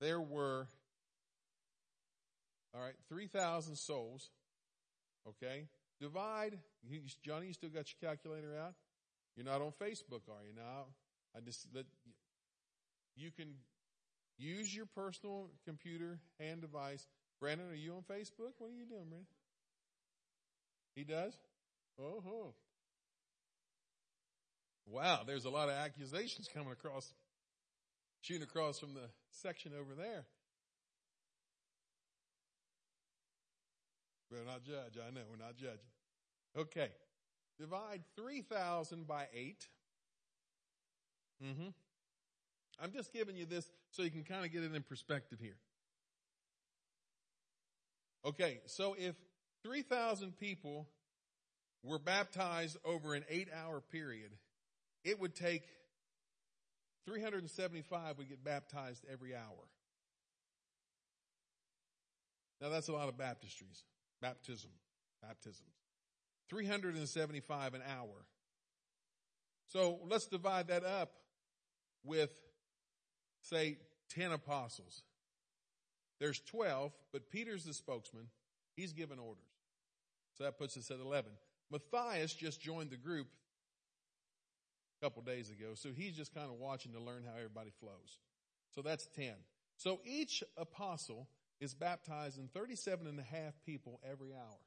[0.00, 0.68] there were,
[2.74, 4.30] all right, 3,000 souls.
[5.26, 5.64] Okay.
[6.00, 6.58] Divide.
[7.24, 8.74] Johnny, you still got your calculator out?
[9.36, 10.86] You're not on Facebook, are you now?
[11.36, 11.86] I just, that
[13.16, 13.54] you can
[14.36, 17.06] Use your personal computer hand device.
[17.40, 18.52] Brandon, are you on Facebook?
[18.58, 19.26] What are you doing, Brandon?
[20.96, 21.36] He does?
[22.00, 22.54] Oh, ho.
[24.86, 27.12] Wow, there's a lot of accusations coming across,
[28.20, 30.24] shooting across from the section over there.
[34.30, 34.98] We're not judge.
[34.98, 35.78] I know we're not judging.
[36.56, 36.90] Okay.
[37.58, 39.64] Divide 3,000 by 8.
[41.44, 41.68] Mm-hmm.
[42.82, 45.56] I'm just giving you this so you can kind of get it in perspective here.
[48.24, 49.14] Okay, so if
[49.62, 50.88] 3,000 people
[51.82, 54.30] were baptized over an eight hour period,
[55.04, 55.62] it would take
[57.06, 59.68] 375 would get baptized every hour.
[62.60, 63.82] Now that's a lot of baptistries,
[64.22, 64.70] baptism,
[65.22, 65.60] baptisms.
[66.48, 68.26] 375 an hour.
[69.68, 71.10] So let's divide that up
[72.04, 72.30] with
[73.42, 73.78] say
[74.10, 75.02] 10 apostles.
[76.20, 78.28] There's 12, but Peter's the spokesman.
[78.76, 79.42] He's given orders.
[80.38, 81.30] So that puts us at 11.
[81.70, 83.26] Matthias just joined the group
[85.00, 88.18] a couple days ago, so he's just kind of watching to learn how everybody flows.
[88.74, 89.32] So that's 10.
[89.76, 91.28] So each apostle
[91.60, 94.60] is baptizing 37 and a half people every hour.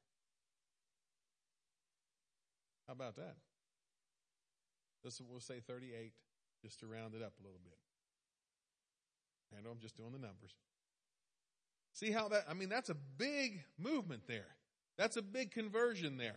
[2.88, 3.36] How about that?
[5.04, 6.14] This we'll say 38
[6.68, 7.78] just to round it up a little bit.
[9.58, 10.52] I know I'm just doing the numbers.
[11.94, 14.48] See how that, I mean, that's a big movement there.
[14.98, 16.36] That's a big conversion there.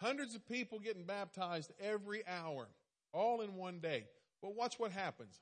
[0.00, 2.68] Hundreds of people getting baptized every hour,
[3.12, 4.04] all in one day.
[4.42, 5.40] Well, watch what happens.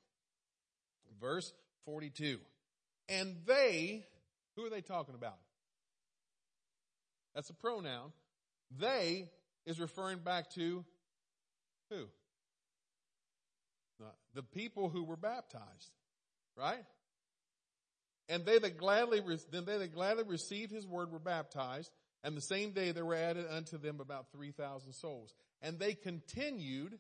[1.20, 1.52] Verse
[1.84, 2.38] 42.
[3.08, 4.06] And they,
[4.56, 5.38] who are they talking about?
[7.34, 8.12] That's a pronoun.
[8.78, 9.30] They
[9.66, 10.84] is referring back to
[11.90, 12.06] who?
[14.34, 15.92] The people who were baptized,
[16.56, 16.84] right?
[18.28, 21.90] And they that gladly, then they that gladly received his word were baptized,
[22.22, 25.34] and the same day there were added unto them about 3,000 souls.
[25.62, 26.98] And they continued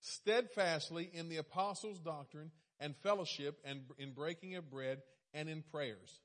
[0.00, 6.20] steadfastly in the apostles' doctrine and fellowship and in breaking of bread and in prayers.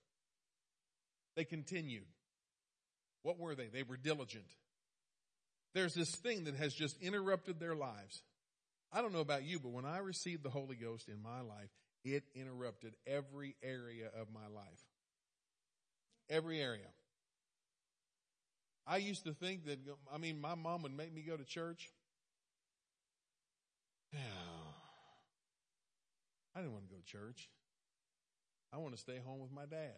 [1.35, 2.07] They continued.
[3.23, 3.67] What were they?
[3.67, 4.47] They were diligent.
[5.73, 8.23] There's this thing that has just interrupted their lives.
[8.93, 11.69] I don't know about you, but when I received the Holy Ghost in my life,
[12.03, 14.83] it interrupted every area of my life.
[16.29, 16.87] Every area.
[18.85, 19.79] I used to think that,
[20.13, 21.89] I mean, my mom would make me go to church.
[24.13, 24.17] I
[26.59, 27.49] didn't want to go to church.
[28.73, 29.95] I want to stay home with my dad.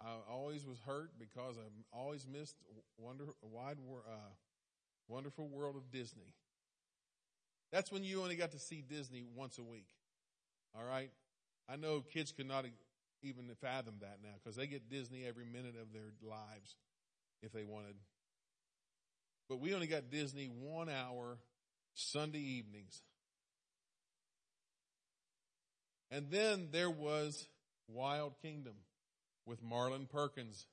[0.00, 2.56] I always was hurt because I always missed
[2.96, 3.76] wonder, wide,
[4.08, 4.30] uh,
[5.10, 6.34] wonderful world of Disney.
[7.72, 9.88] That's when you only got to see Disney once a week.
[10.76, 11.10] All right.
[11.68, 12.64] I know kids could not
[13.22, 16.76] even fathom that now because they get Disney every minute of their lives
[17.42, 17.94] if they wanted.
[19.48, 21.38] But we only got Disney one hour
[21.94, 23.02] Sunday evenings.
[26.10, 27.46] And then there was
[27.88, 28.74] Wild Kingdom
[29.46, 30.66] with Marlin Perkins.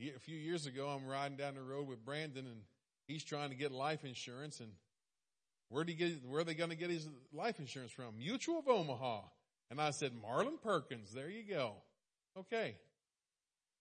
[0.00, 2.62] A few years ago, I'm riding down the road with Brandon and
[3.06, 4.70] he's trying to get life insurance and
[5.68, 8.16] where do get, where are they going to get his life insurance from?
[8.18, 9.20] Mutual of Omaha.
[9.70, 11.74] And I said, Marlin Perkins, there you go.
[12.38, 12.76] Okay.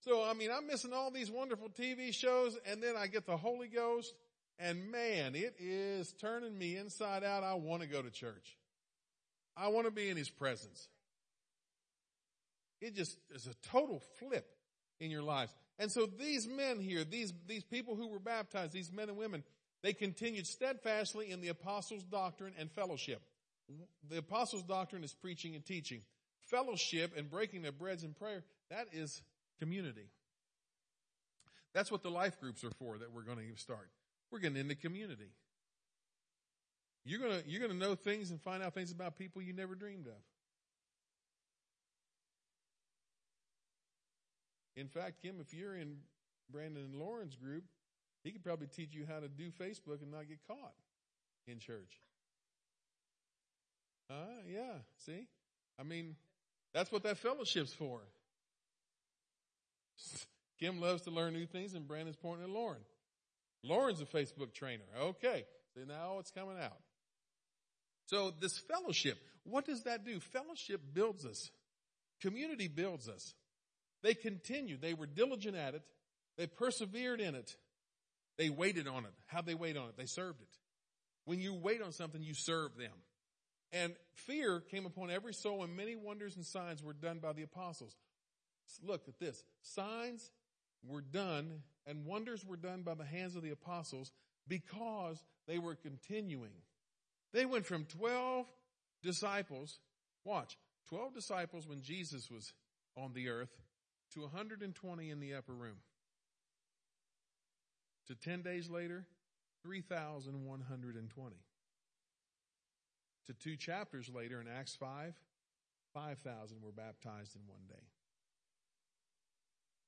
[0.01, 3.38] So, I mean, I'm missing all these wonderful TV shows and then I get the
[3.38, 4.13] Holy Ghost
[4.60, 7.43] and man, it is turning me inside out.
[7.43, 8.58] I want to go to church.
[9.55, 10.89] I want to be in his presence.
[12.82, 14.45] It just is a total flip
[14.99, 15.53] in your lives.
[15.77, 19.43] And so these men here, these, these people who were baptized, these men and women,
[19.81, 23.21] they continued steadfastly in the apostles' doctrine and fellowship.
[24.09, 26.01] The apostles' doctrine is preaching and teaching.
[26.41, 29.21] Fellowship and breaking of breads and prayer, that is
[29.59, 30.09] community.
[31.73, 33.89] That's what the life groups are for that we're going to start.
[34.31, 35.31] We're getting into community.
[37.05, 39.53] You're going to, you're going to know things and find out things about people you
[39.53, 40.13] never dreamed of.
[44.79, 45.97] In fact, Kim, if you're in
[46.49, 47.65] Brandon and Lauren's group,
[48.23, 50.73] he could probably teach you how to do Facebook and not get caught
[51.47, 51.99] in church.
[54.09, 54.73] Uh, yeah,
[55.05, 55.27] see?
[55.77, 56.15] I mean,
[56.73, 57.99] that's what that fellowship's for.
[60.59, 62.81] Kim loves to learn new things and Brandon's pointing at Lauren.
[63.63, 64.83] Lauren's a Facebook trainer.
[64.97, 65.45] Okay.
[65.75, 66.77] See, now it's coming out.
[68.05, 70.19] So this fellowship, what does that do?
[70.19, 71.51] Fellowship builds us.
[72.21, 73.33] Community builds us.
[74.01, 74.81] They continued.
[74.81, 75.83] They were diligent at it.
[76.38, 77.55] They persevered in it.
[78.38, 79.12] They waited on it.
[79.27, 79.97] How'd they wait on it?
[79.97, 80.47] They served it.
[81.25, 82.93] When you wait on something, you serve them.
[83.71, 87.43] And fear came upon every soul and many wonders and signs were done by the
[87.43, 87.95] apostles.
[88.81, 89.43] Look at this.
[89.62, 90.31] Signs
[90.88, 94.12] were done and wonders were done by the hands of the apostles
[94.47, 96.53] because they were continuing.
[97.33, 98.45] They went from 12
[99.03, 99.79] disciples,
[100.23, 100.57] watch,
[100.89, 102.53] 12 disciples when Jesus was
[102.95, 103.49] on the earth
[104.19, 105.77] to 120 in the upper room.
[108.08, 109.05] To 10 days later,
[109.63, 111.36] 3,120.
[113.27, 115.13] To two chapters later in Acts 5,
[115.93, 117.86] 5,000 were baptized in one day.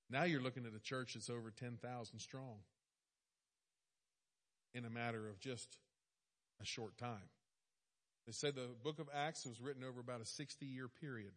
[0.09, 2.57] Now you're looking at a church that's over 10,000 strong
[4.73, 5.77] in a matter of just
[6.61, 7.29] a short time.
[8.27, 11.31] They say the book of Acts was written over about a 60 year period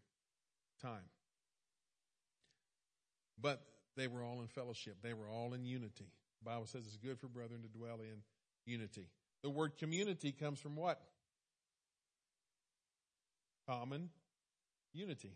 [0.82, 1.08] time.
[3.40, 3.62] But
[3.96, 4.96] they were all in fellowship.
[5.02, 6.10] They were all in unity.
[6.42, 8.22] The Bible says it's good for brethren to dwell in
[8.66, 9.08] unity.
[9.42, 11.00] The word community comes from what?
[13.68, 14.10] Common
[14.92, 15.32] unity.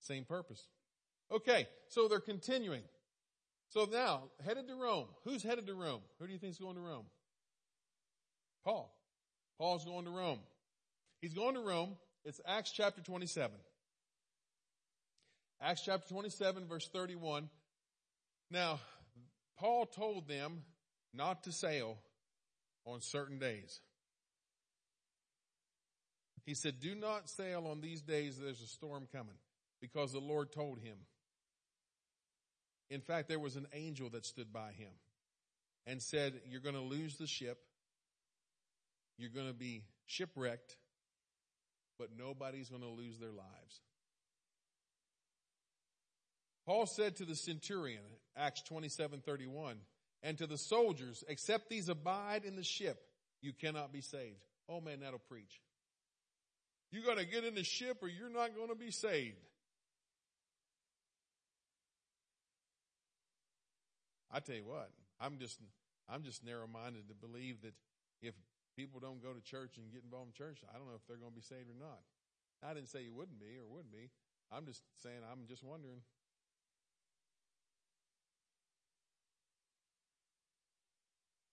[0.00, 0.68] Same purpose.
[1.30, 2.82] Okay, so they're continuing.
[3.68, 5.06] So now, headed to Rome.
[5.24, 6.02] Who's headed to Rome?
[6.18, 7.06] Who do you think is going to Rome?
[8.64, 8.94] Paul.
[9.58, 10.40] Paul's going to Rome.
[11.20, 11.96] He's going to Rome.
[12.24, 13.56] It's Acts chapter 27.
[15.62, 17.48] Acts chapter 27 verse 31.
[18.50, 18.80] Now,
[19.58, 20.62] Paul told them
[21.14, 21.98] not to sail
[22.84, 23.80] on certain days.
[26.44, 29.36] He said, Do not sail on these days, there's a storm coming,
[29.80, 30.96] because the Lord told him.
[32.90, 34.90] In fact, there was an angel that stood by him
[35.86, 37.58] and said, You're going to lose the ship.
[39.16, 40.76] You're going to be shipwrecked,
[41.98, 43.80] but nobody's going to lose their lives.
[46.72, 48.00] Paul said to the centurion,
[48.34, 49.76] Acts 27 31,
[50.22, 52.98] and to the soldiers, except these abide in the ship,
[53.42, 54.40] you cannot be saved.
[54.70, 55.60] Oh man, that'll preach.
[56.90, 59.36] You gotta get in the ship or you're not gonna be saved.
[64.30, 64.88] I tell you what,
[65.20, 65.60] I'm just,
[66.08, 67.74] I'm just narrow minded to believe that
[68.22, 68.32] if
[68.78, 71.18] people don't go to church and get involved in church, I don't know if they're
[71.18, 72.00] going to be saved or not.
[72.64, 74.08] I didn't say you wouldn't be or wouldn't be.
[74.50, 76.00] I'm just saying, I'm just wondering.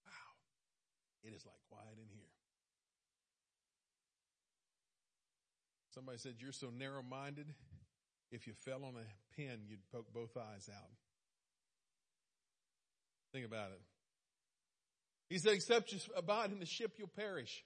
[0.05, 1.18] Wow.
[1.30, 2.25] It is like quiet in here.
[5.93, 7.53] Somebody said, You're so narrow minded,
[8.32, 10.89] if you fell on a pin, you'd poke both eyes out.
[13.32, 13.82] Think about it.
[15.30, 17.63] He said, except you abide in the ship, you'll perish.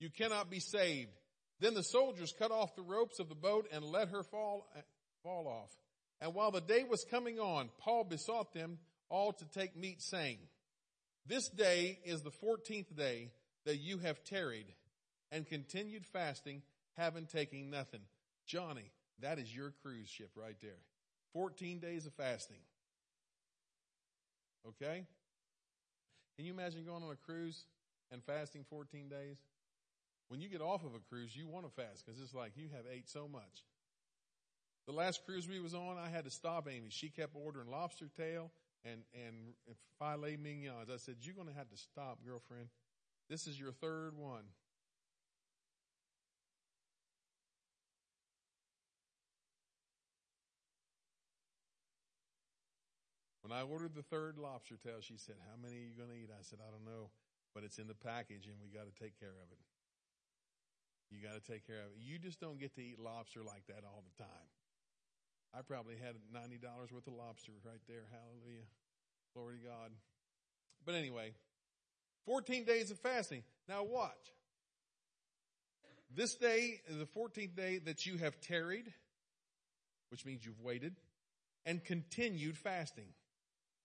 [0.00, 1.12] You cannot be saved.
[1.60, 4.80] Then the soldiers cut off the ropes of the boat and let her fall, eh,
[5.22, 5.70] fall off.
[6.20, 8.78] And while the day was coming on, Paul besought them
[9.08, 10.38] all to take meat saying,
[11.26, 13.30] this day is the 14th day
[13.66, 14.66] that you have tarried
[15.30, 16.62] and continued fasting,
[16.96, 18.00] having taken nothing.
[18.46, 18.90] Johnny,
[19.20, 20.80] that is your cruise ship right there.
[21.34, 22.60] 14 days of fasting.
[24.66, 25.04] Okay?
[26.36, 27.64] Can you imagine going on a cruise
[28.10, 29.36] and fasting 14 days?
[30.28, 32.68] When you get off of a cruise, you want to fast because it's like you
[32.74, 33.64] have ate so much.
[34.86, 36.88] The last cruise we was on, I had to stop Amy.
[36.90, 38.50] She kept ordering lobster tail
[38.84, 39.54] and, and
[39.98, 40.88] filet mignons.
[40.92, 42.68] I said, you're going to have to stop, girlfriend.
[43.28, 44.44] This is your third one.
[53.42, 56.14] When I ordered the third lobster tail, she said, How many are you going to
[56.14, 56.30] eat?
[56.30, 57.10] I said, I don't know,
[57.52, 59.58] but it's in the package and we got to take care of it.
[61.10, 61.98] You got to take care of it.
[61.98, 64.46] You just don't get to eat lobster like that all the time.
[65.54, 68.04] I probably had $90 worth of lobster right there.
[68.10, 68.66] Hallelujah.
[69.34, 69.90] Glory to God.
[70.84, 71.32] But anyway,
[72.26, 73.42] 14 days of fasting.
[73.68, 74.12] Now watch.
[76.14, 78.92] This day is the 14th day that you have tarried,
[80.10, 80.96] which means you've waited,
[81.64, 83.06] and continued fasting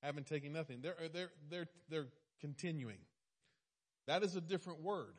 [0.02, 0.80] haven't taken nothing.
[0.82, 2.08] They're, they're, they're, they're
[2.42, 3.00] continuing.
[4.08, 5.16] That is a different word.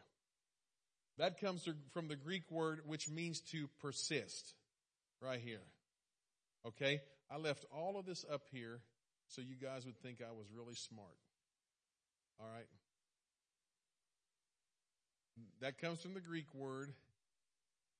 [1.19, 4.55] That comes from the Greek word which means to persist.
[5.21, 5.63] Right here.
[6.65, 7.01] Okay?
[7.31, 8.81] I left all of this up here
[9.29, 11.17] so you guys would think I was really smart.
[12.39, 12.67] All right?
[15.61, 16.93] That comes from the Greek word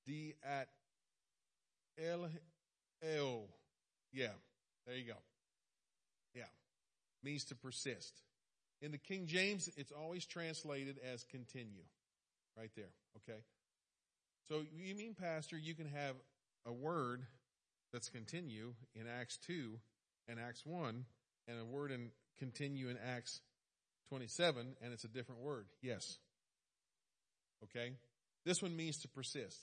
[0.07, 0.69] di at
[2.03, 2.29] el
[3.03, 3.49] el.
[4.13, 4.29] Yeah,
[4.87, 5.19] there you go.
[6.35, 6.45] Yeah
[7.27, 8.23] means to persist.
[8.81, 11.83] In the King James, it's always translated as continue.
[12.57, 12.93] Right there.
[13.19, 13.41] Okay.
[14.49, 16.15] So you mean, Pastor, you can have
[16.65, 17.27] a word
[17.97, 19.79] that's continue in Acts 2
[20.29, 21.07] and Acts 1
[21.49, 23.41] and a word in continue in Acts
[24.11, 25.65] 27 and it's a different word.
[25.81, 26.19] Yes.
[27.65, 27.93] Okay.
[28.45, 29.59] This one means to persist.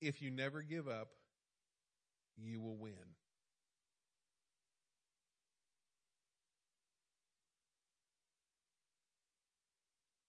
[0.00, 1.10] If you never give up,
[2.36, 2.92] you will win.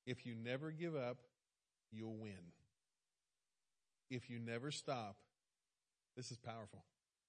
[0.05, 1.17] If you never give up,
[1.91, 2.53] you'll win.
[4.09, 5.15] If you never stop,
[6.15, 6.83] this is powerful.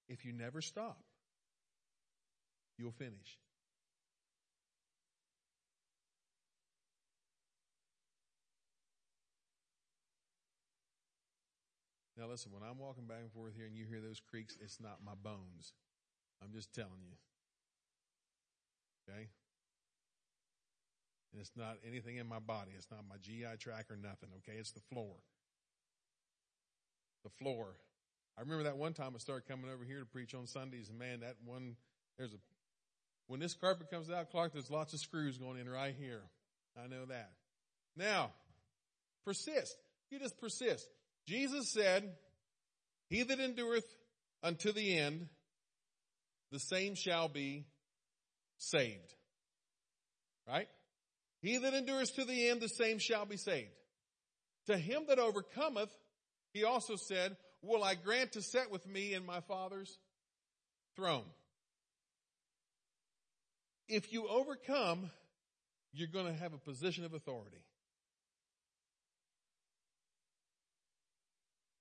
[0.07, 1.03] If you never stop,
[2.77, 3.39] you'll finish.
[12.17, 14.79] Now listen, when I'm walking back and forth here and you hear those creaks, it's
[14.79, 15.73] not my bones.
[16.41, 17.13] I'm just telling you.
[19.07, 19.27] Okay?
[21.31, 22.71] And it's not anything in my body.
[22.75, 24.29] It's not my GI tract or nothing.
[24.37, 24.57] Okay?
[24.57, 25.13] It's the floor.
[27.23, 27.75] The floor.
[28.37, 30.99] I remember that one time I started coming over here to preach on Sundays and
[30.99, 31.75] man, that one,
[32.17, 32.37] there's a,
[33.27, 36.21] when this carpet comes out, Clark, there's lots of screws going in right here.
[36.81, 37.31] I know that.
[37.95, 38.31] Now,
[39.25, 39.75] persist.
[40.11, 40.87] You just persist.
[41.27, 42.15] Jesus said,
[43.09, 43.85] He that endureth
[44.43, 45.27] unto the end,
[46.51, 47.65] the same shall be
[48.57, 49.13] saved.
[50.47, 50.67] Right?
[51.41, 53.71] He that endures to the end, the same shall be saved.
[54.67, 55.89] To him that overcometh,
[56.57, 59.99] he also said, will I grant to set with me in my father's
[60.97, 61.23] throne.
[63.87, 65.11] If you overcome,
[65.93, 67.61] you're going to have a position of authority.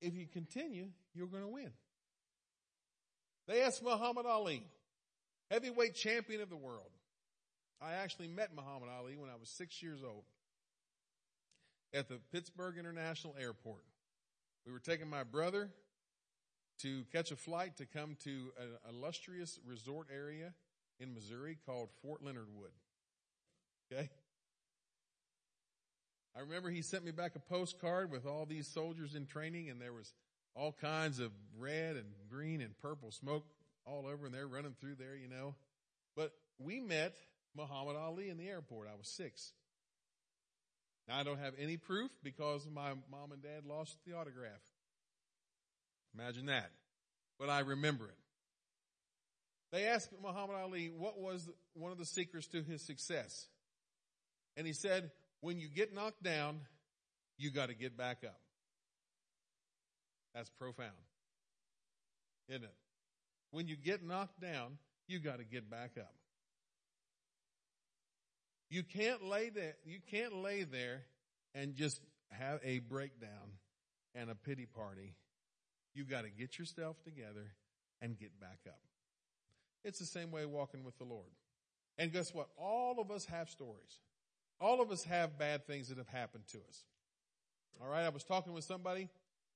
[0.01, 1.73] If you continue, you're going to win.
[3.49, 4.63] They asked Muhammad Ali,
[5.51, 6.91] heavyweight champion of the world.
[7.81, 10.25] I actually met Muhammad Ali when I was six years old
[11.95, 13.83] at the Pittsburgh International Airport.
[14.67, 15.71] We were taking my brother
[16.81, 20.53] to catch a flight to come to an illustrious resort area
[20.99, 22.73] in Missouri called Fort Leonard Wood.
[23.93, 24.11] Okay?
[26.37, 29.81] I remember he sent me back a postcard with all these soldiers in training and
[29.81, 30.13] there was
[30.55, 33.47] all kinds of red and green and purple smoke
[33.87, 35.55] all over and they're running through there, you know.
[36.17, 37.17] But we met
[37.57, 38.89] Muhammad Ali in the airport.
[38.93, 39.53] I was six.
[41.09, 44.61] Now I don't have any proof because my mom and dad lost the autograph.
[46.15, 46.71] Imagine that.
[47.39, 48.19] But I remember it.
[49.73, 53.47] They asked Muhammad Ali what was one of the secrets to his success.
[54.57, 56.61] And he said, when you get knocked down,
[57.37, 58.41] you got to get back up.
[60.35, 60.91] That's profound.
[62.49, 62.75] Isn't it?
[63.51, 64.79] When you get knocked down,
[65.09, 66.15] you got to get back up.
[68.69, 71.03] You can't lay there, you can't lay there
[71.55, 72.01] and just
[72.31, 73.59] have a breakdown
[74.15, 75.15] and a pity party.
[75.95, 77.53] You've got to get yourself together
[78.03, 78.81] and get back up.
[79.85, 81.31] It's the same way walking with the Lord.
[81.97, 82.49] And guess what?
[82.59, 84.01] All of us have stories.
[84.61, 86.85] All of us have bad things that have happened to us.
[87.81, 88.05] All right.
[88.05, 89.09] I was talking with somebody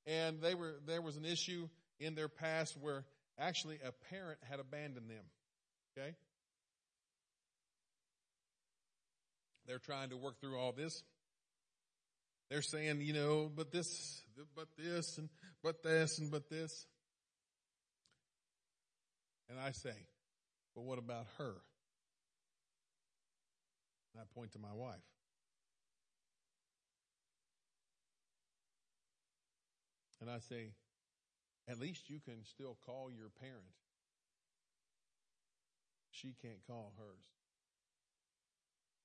[0.06, 3.04] and they were, there was an issue in their past where
[3.38, 5.24] actually a parent had abandoned them.
[5.98, 6.14] Okay.
[9.66, 11.02] They're trying to work through all this.
[12.50, 14.22] They're saying, you know, but this,
[14.56, 15.28] but this, and
[15.62, 16.86] but this, and but this.
[19.48, 19.94] And I say,
[20.74, 21.54] but what about her?
[24.14, 24.96] And I point to my wife.
[30.20, 30.72] And I say,
[31.68, 33.64] at least you can still call your parent.
[36.11, 37.39] She can't call hers.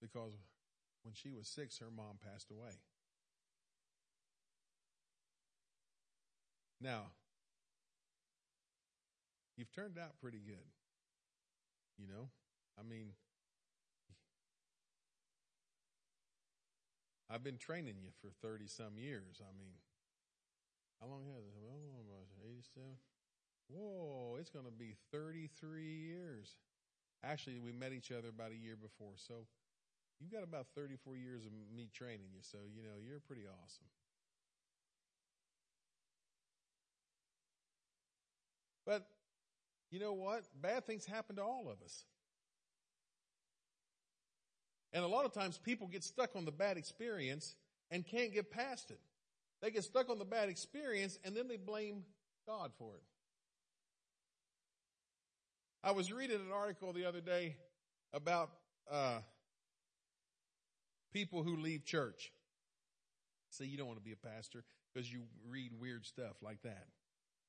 [0.06, 0.34] Because
[1.04, 2.78] when she was six, her mom passed away.
[6.80, 7.12] Now,
[9.58, 10.68] you've turned out pretty good.
[11.98, 12.30] You know,
[12.78, 13.14] I mean,
[17.32, 19.42] I've been training you for 30 some years.
[19.42, 19.74] I mean,
[21.02, 21.54] how long has it?
[21.66, 22.84] Oh, well, 87.
[23.68, 26.58] Whoa, it's going to be 33 years.
[27.24, 29.14] Actually, we met each other about a year before.
[29.16, 29.48] So
[30.20, 33.86] You've got about 34 years of me training you, so you know, you're pretty awesome.
[38.86, 39.08] But
[39.92, 40.44] you know what?
[40.62, 42.06] Bad things happen to all of us.
[44.94, 47.56] And a lot of times people get stuck on the bad experience
[47.92, 49.00] and can't get past it.
[49.62, 52.04] They get stuck on the bad experience and then they blame
[52.48, 53.04] God for it.
[55.84, 57.58] I was reading an article the other day
[58.14, 58.52] about
[58.90, 59.20] uh,
[61.16, 62.34] people who leave church.
[63.50, 66.88] Say you don't want to be a pastor because you read weird stuff like that.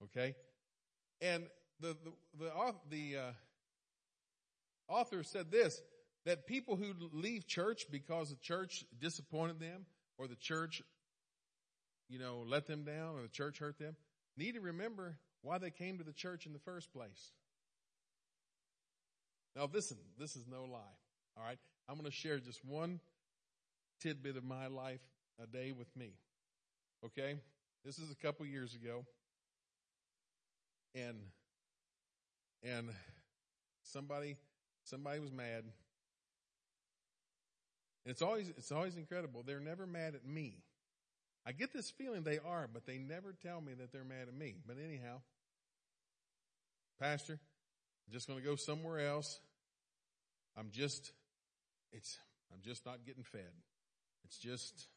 [0.05, 0.37] Okay?
[1.21, 1.47] And
[1.81, 3.33] the, the, the, the uh,
[4.89, 5.83] author said this,
[6.27, 9.85] that people who leave church because the church disappointed them
[10.17, 10.81] or the church,
[12.09, 13.97] you know, let them down or the church hurt them,
[14.37, 17.33] need to remember why they came to the church in the first place.
[19.57, 20.97] Now listen, this is no lie.
[21.37, 21.59] All right.
[21.89, 23.01] I'm going to share just one
[24.01, 25.01] tidbit of my life
[25.43, 26.13] a day with me.
[27.05, 27.37] Okay?
[27.85, 29.05] This is a couple years ago.
[30.95, 31.19] And
[32.63, 32.89] and
[33.83, 34.37] somebody
[34.85, 35.65] somebody was mad.
[38.05, 39.43] And it's always it's always incredible.
[39.47, 40.63] They're never mad at me.
[41.47, 44.35] I get this feeling they are, but they never tell me that they're mad at
[44.35, 44.57] me.
[44.67, 45.21] But anyhow,
[46.99, 49.39] Pastor, I'm just going to go somewhere else.
[50.57, 51.13] I'm just,
[51.93, 52.19] it's,
[52.53, 53.53] I'm just not getting fed.
[54.27, 54.89] It's just,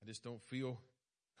[0.00, 0.78] I just don't feel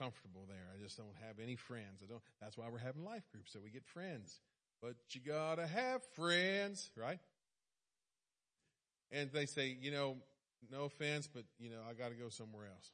[0.00, 0.66] comfortable there.
[0.74, 2.02] I just don't have any friends.
[2.02, 4.40] I don't, that's why we're having life groups, so we get friends.
[4.82, 7.20] But you gotta have friends, right?
[9.12, 10.16] And they say, you know,
[10.72, 12.90] no offense, but you know, I gotta go somewhere else.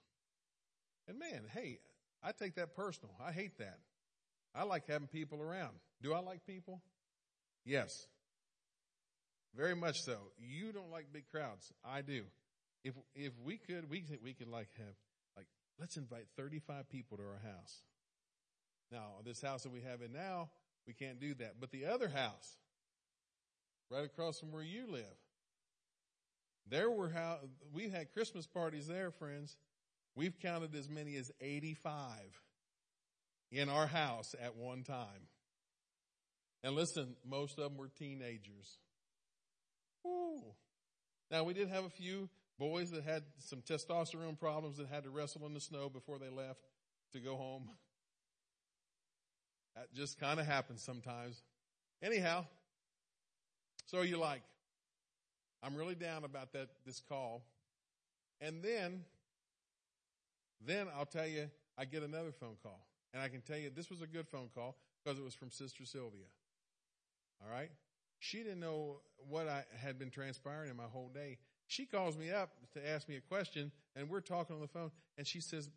[1.08, 1.78] And man, hey,
[2.22, 3.14] I take that personal.
[3.26, 3.78] I hate that.
[4.54, 5.72] I like having people around.
[6.02, 6.82] Do I like people?
[7.64, 8.06] Yes.
[9.56, 10.18] Very much so.
[10.38, 11.72] You don't like big crowds.
[11.84, 12.24] I do
[12.84, 14.94] if if we could, we we could like have
[15.36, 15.46] like
[15.80, 17.82] let's invite 35 people to our house.
[18.92, 20.50] Now, this house that we have in now,
[20.86, 21.54] we can't do that.
[21.60, 22.58] But the other house,
[23.90, 25.16] right across from where you live,
[26.66, 27.38] There were how
[27.72, 29.56] we had Christmas parties there, friends.
[30.16, 31.92] We've counted as many as 85
[33.50, 35.28] in our house at one time.
[36.62, 38.78] And listen, most of them were teenagers.
[40.02, 40.40] Woo.
[41.30, 42.28] Now we did have a few
[42.58, 46.28] boys that had some testosterone problems that had to wrestle in the snow before they
[46.28, 46.60] left
[47.12, 47.68] to go home.
[49.74, 51.42] That just kind of happens sometimes.
[52.02, 52.46] Anyhow,
[53.86, 54.42] so you're like,
[55.62, 57.44] I'm really down about that, this call.
[58.40, 59.04] And then,
[60.64, 62.86] then I'll tell you, I get another phone call.
[63.12, 65.50] And I can tell you this was a good phone call because it was from
[65.50, 66.26] Sister Sylvia.
[67.42, 67.70] All right.
[68.18, 71.38] She didn't know what I had been transpiring in my whole day.
[71.66, 74.90] She calls me up to ask me a question and we're talking on the phone
[75.16, 75.68] and she says,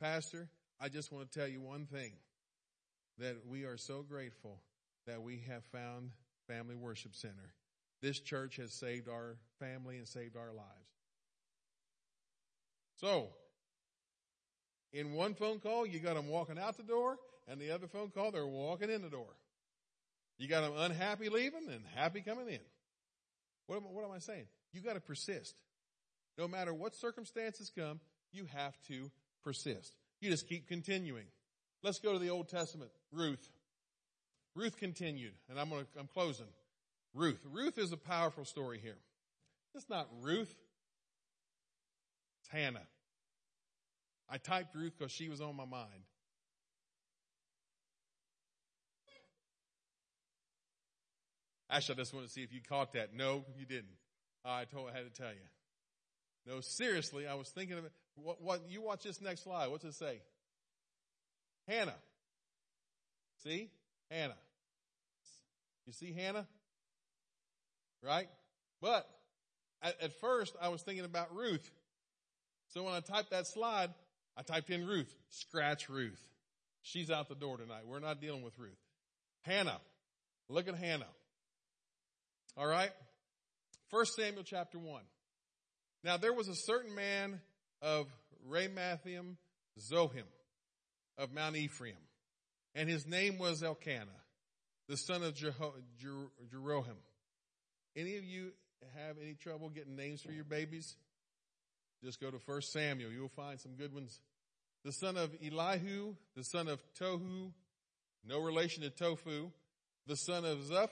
[0.00, 0.48] Pastor,
[0.80, 2.12] I just want to tell you one thing
[3.18, 4.60] that we are so grateful
[5.06, 6.10] that we have found
[6.48, 7.54] Family Worship Center.
[8.02, 10.96] This church has saved our family and saved our lives.
[12.96, 13.28] So,
[14.92, 17.18] in one phone call, you got them walking out the door,
[17.48, 19.36] and the other phone call, they're walking in the door.
[20.38, 22.60] You got them unhappy leaving and happy coming in.
[23.66, 24.46] What am, what am I saying?
[24.72, 25.54] You got to persist.
[26.38, 28.00] No matter what circumstances come,
[28.32, 29.10] you have to
[29.42, 29.94] persist.
[30.20, 31.26] You just keep continuing.
[31.82, 32.90] Let's go to the Old Testament.
[33.12, 33.48] Ruth.
[34.54, 36.46] Ruth continued, and I'm going to, I'm closing.
[37.14, 37.40] Ruth.
[37.50, 38.98] Ruth is a powerful story here.
[39.74, 40.54] It's not Ruth.
[42.40, 42.86] It's Hannah.
[44.28, 46.02] I typed Ruth because she was on my mind.
[51.70, 53.14] Actually, I just wanted to see if you caught that.
[53.14, 53.96] No, you didn't.
[54.46, 56.52] I told I had to tell you.
[56.52, 57.92] No, seriously, I was thinking of it.
[58.14, 59.68] What, what you watch this next slide.
[59.68, 60.20] What's it say?
[61.66, 61.96] Hannah.
[63.42, 63.70] See?
[64.10, 64.36] Hannah.
[65.86, 66.46] You see Hannah?
[68.02, 68.28] Right?
[68.80, 69.08] But
[69.82, 71.68] at, at first I was thinking about Ruth.
[72.68, 73.90] So when I typed that slide,
[74.36, 75.12] I typed in Ruth.
[75.30, 76.20] Scratch Ruth.
[76.82, 77.82] She's out the door tonight.
[77.86, 78.78] We're not dealing with Ruth.
[79.42, 79.80] Hannah.
[80.48, 81.06] Look at Hannah.
[82.56, 82.90] All right?
[83.90, 85.02] First Samuel chapter 1.
[86.02, 87.40] Now there was a certain man
[87.80, 88.06] of
[88.50, 89.36] Ramathaim
[89.92, 90.26] Zophim
[91.18, 91.96] of Mount Ephraim,
[92.74, 94.06] and his name was Elkanah,
[94.88, 96.96] the son of Jeho- Jer- Jeroham.
[97.94, 98.52] Any of you
[98.94, 100.96] have any trouble getting names for your babies?
[102.04, 103.10] Just go to 1 Samuel.
[103.10, 104.20] You'll find some good ones.
[104.84, 107.52] The son of Elihu, the son of Tohu,
[108.24, 109.50] no relation to Tofu,
[110.06, 110.90] the son of Zeph,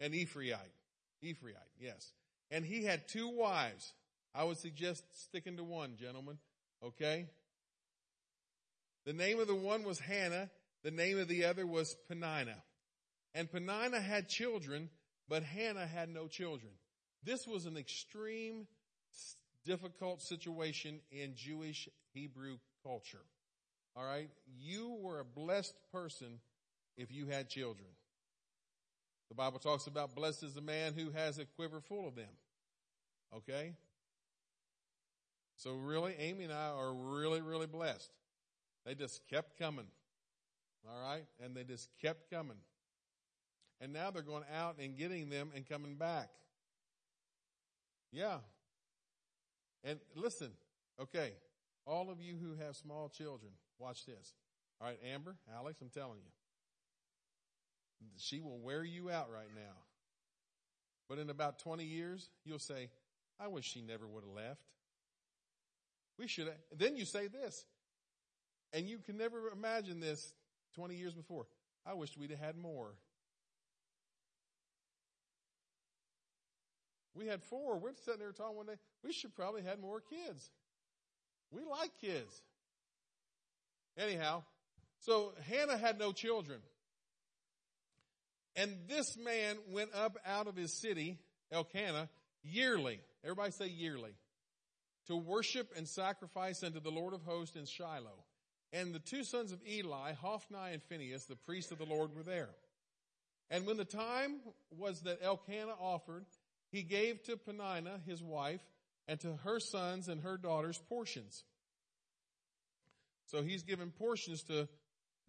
[0.00, 0.72] and Ephraite.
[1.22, 2.12] Ephraite, yes.
[2.50, 3.92] And he had two wives.
[4.34, 6.38] I would suggest sticking to one, gentlemen.
[6.84, 7.26] Okay?
[9.04, 10.50] The name of the one was Hannah.
[10.82, 12.62] The name of the other was Peninnah.
[13.34, 14.90] And Peninnah had children,
[15.28, 16.72] but Hannah had no children.
[17.24, 18.66] This was an extreme,
[19.64, 23.24] difficult situation in Jewish Hebrew culture.
[23.96, 24.30] All right?
[24.58, 26.40] You were a blessed person
[26.96, 27.88] if you had children.
[29.28, 32.28] The Bible talks about blessed is the man who has a quiver full of them.
[33.34, 33.74] Okay?
[35.56, 38.10] So really, Amy and I are really, really blessed.
[38.84, 39.86] They just kept coming.
[40.88, 41.24] All right?
[41.42, 42.58] And they just kept coming.
[43.80, 46.30] And now they're going out and getting them and coming back.
[48.12, 48.38] Yeah.
[49.84, 50.50] And listen,
[51.00, 51.32] okay,
[51.86, 54.34] all of you who have small children, watch this.
[54.80, 56.30] All right, Amber, Alex, I'm telling you.
[58.18, 59.76] She will wear you out right now.
[61.08, 62.88] But in about 20 years, you'll say,
[63.38, 64.62] I wish she never would have left.
[66.18, 66.56] We should have.
[66.76, 67.64] Then you say this,
[68.72, 70.32] and you can never imagine this
[70.74, 71.46] 20 years before.
[71.84, 72.94] I wish we'd have had more.
[77.14, 77.78] We had four.
[77.78, 78.78] We're sitting there talking one day.
[79.02, 80.50] We should probably had more kids.
[81.50, 82.42] We like kids.
[83.96, 84.42] Anyhow,
[84.98, 86.60] so Hannah had no children.
[88.56, 91.18] And this man went up out of his city,
[91.52, 92.08] Elkanah,
[92.42, 93.00] yearly.
[93.22, 94.12] Everybody say yearly.
[95.08, 98.24] To worship and sacrifice unto the Lord of hosts in Shiloh.
[98.72, 102.22] And the two sons of Eli, Hophni and Phinehas, the priests of the Lord, were
[102.22, 102.48] there.
[103.50, 104.40] And when the time
[104.76, 106.24] was that Elkanah offered,
[106.70, 108.62] he gave to Peninnah, his wife,
[109.06, 111.44] and to her sons and her daughters portions.
[113.26, 114.68] So he's given portions to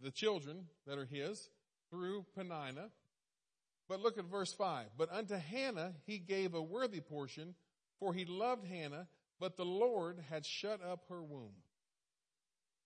[0.00, 1.48] the children that are his
[1.90, 2.90] through Peninnah.
[3.88, 4.88] But look at verse 5.
[4.96, 7.54] But unto Hannah he gave a worthy portion,
[7.98, 9.08] for he loved Hannah,
[9.40, 11.54] but the Lord had shut up her womb.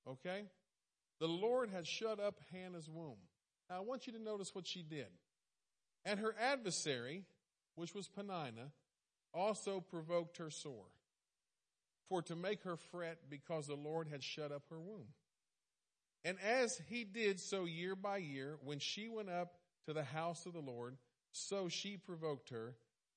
[0.09, 0.45] Okay?
[1.19, 3.19] The Lord had shut up Hannah's womb.
[3.69, 5.09] Now I want you to notice what she did.
[6.05, 7.25] And her adversary,
[7.75, 8.73] which was Peninnah,
[9.35, 10.91] also provoked her sore,
[12.09, 15.09] for to make her fret because the Lord had shut up her womb.
[16.25, 19.55] And as he did so year by year, when she went up
[19.87, 20.97] to the house of the Lord,
[21.33, 22.75] so she provoked her.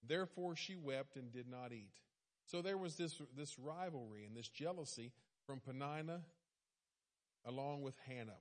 [0.07, 1.99] Therefore she wept and did not eat.
[2.45, 5.11] So there was this, this rivalry and this jealousy
[5.45, 6.21] from Peninnah
[7.45, 8.39] along with Hannah.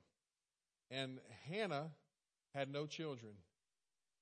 [0.90, 1.18] And
[1.48, 1.90] Hannah
[2.54, 3.32] had no children.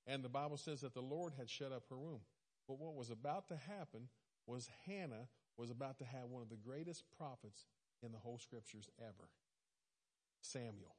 [0.07, 2.21] And the Bible says that the Lord had shut up her womb.
[2.67, 4.09] But what was about to happen
[4.47, 7.67] was Hannah was about to have one of the greatest prophets
[8.03, 9.29] in the whole scriptures ever
[10.41, 10.97] Samuel.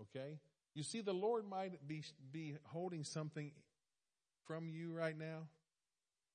[0.00, 0.38] Okay?
[0.74, 3.50] You see, the Lord might be, be holding something
[4.46, 5.48] from you right now,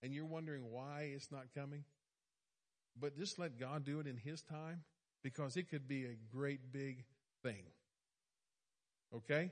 [0.04, 1.84] and you're wondering why it's not coming.
[3.00, 4.84] But just let God do it in His time
[5.24, 7.04] because it could be a great big
[7.44, 7.64] thing.
[9.14, 9.52] Okay?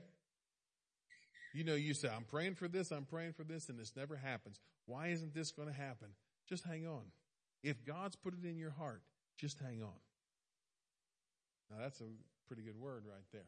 [1.54, 4.16] You know, you say, I'm praying for this, I'm praying for this, and this never
[4.16, 4.58] happens.
[4.86, 6.08] Why isn't this going to happen?
[6.48, 7.02] Just hang on.
[7.62, 9.02] If God's put it in your heart,
[9.38, 10.00] just hang on.
[11.70, 12.04] Now that's a
[12.46, 13.46] pretty good word right there.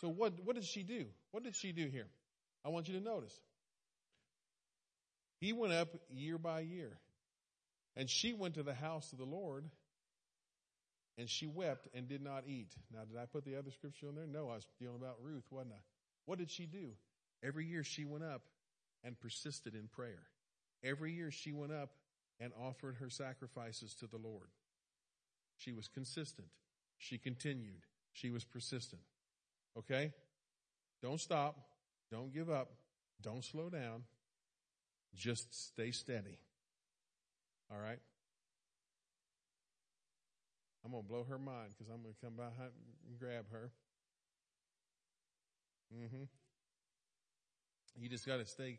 [0.00, 1.06] So what, what did she do?
[1.30, 2.08] What did she do here?
[2.64, 3.38] I want you to notice.
[5.40, 6.98] He went up year by year.
[7.96, 9.64] And she went to the house of the Lord
[11.18, 12.74] and she wept and did not eat.
[12.92, 14.26] Now, did I put the other scripture on there?
[14.26, 15.80] No, I was dealing about Ruth, wasn't I?
[16.26, 16.90] What did she do?
[17.42, 18.42] Every year she went up
[19.02, 20.24] and persisted in prayer.
[20.84, 21.90] Every year she went up
[22.38, 24.48] and offered her sacrifices to the Lord.
[25.56, 26.48] She was consistent.
[26.98, 27.86] She continued.
[28.12, 29.00] She was persistent.
[29.78, 30.12] Okay?
[31.02, 31.56] Don't stop.
[32.10, 32.70] Don't give up.
[33.22, 34.04] Don't slow down.
[35.14, 36.38] Just stay steady.
[37.70, 37.98] All right?
[40.84, 43.70] I'm going to blow her mind because I'm going to come by and grab her.
[45.94, 46.24] Mm-hmm.
[47.98, 48.78] You just got to stay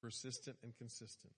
[0.00, 1.32] persistent and consistent.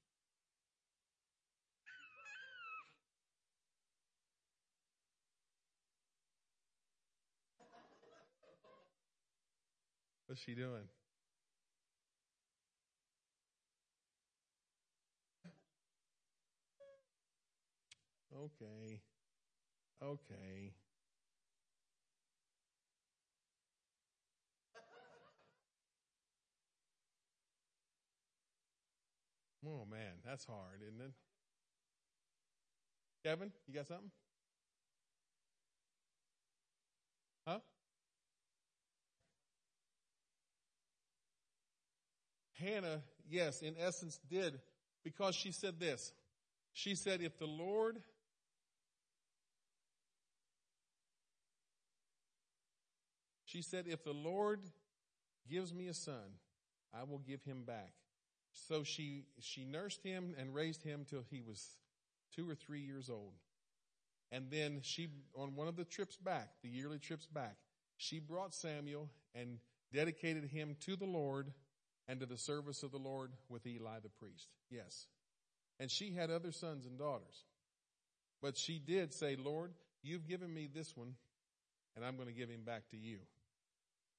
[10.26, 10.88] What's she doing?
[18.34, 19.00] Okay.
[20.02, 20.72] Okay.
[29.66, 31.12] Oh man, that's hard, isn't it?
[33.24, 34.10] Kevin, you got something?
[42.64, 44.60] Hannah, yes, in essence did
[45.04, 46.12] because she said this.
[46.72, 47.98] She said, if the Lord
[53.54, 54.62] She said, if the Lord
[55.48, 56.40] gives me a son,
[56.92, 57.92] I will give him back.
[58.50, 61.76] So she, she nursed him and raised him till he was
[62.34, 63.34] two or three years old.
[64.32, 65.06] And then she,
[65.36, 67.54] on one of the trips back, the yearly trips back,
[67.96, 69.58] she brought Samuel and
[69.92, 71.52] dedicated him to the Lord
[72.08, 74.48] and to the service of the Lord with Eli the priest.
[74.70, 75.06] Yes.
[75.80, 77.44] And she had other sons and daughters.
[78.42, 81.14] But she did say, Lord, you've given me this one
[81.96, 83.18] and I'm going to give him back to you.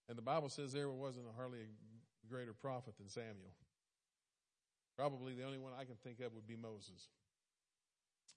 [0.08, 3.54] And the Bible says there wasn't hardly a greater prophet than Samuel.
[4.98, 7.10] Probably the only one I can think of would be Moses.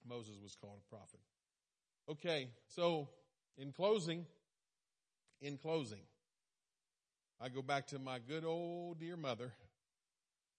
[0.06, 1.20] Moses was called a prophet.
[2.10, 3.08] Okay, so
[3.56, 4.24] in closing,
[5.40, 6.00] in closing,
[7.40, 9.52] I go back to my good old dear mother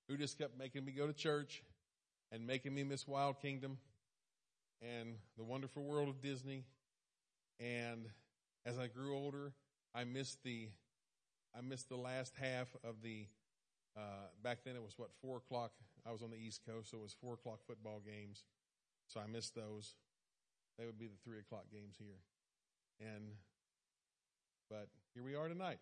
[0.08, 1.62] who just kept making me go to church
[2.32, 3.78] and making me miss Wild Kingdom
[4.82, 6.64] and the wonderful world of Disney.
[7.60, 8.06] And
[8.66, 9.52] as I grew older,
[9.94, 10.70] I missed the,
[11.54, 13.26] I missed the last half of the,
[13.98, 15.72] uh, back then it was what, four o'clock.
[16.08, 18.46] I was on the East Coast, so it was four o'clock football games.
[19.08, 19.96] So I missed those.
[20.78, 22.22] They would be the three o'clock games here.
[23.02, 23.32] And,
[24.70, 25.80] but here we are tonight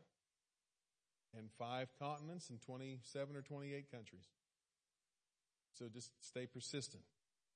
[1.38, 4.26] in five continents and 27 or 28 countries.
[5.74, 7.04] So just stay persistent.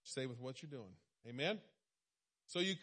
[0.03, 0.93] Stay with what you're doing.
[1.28, 1.59] Amen?
[2.47, 2.80] So you can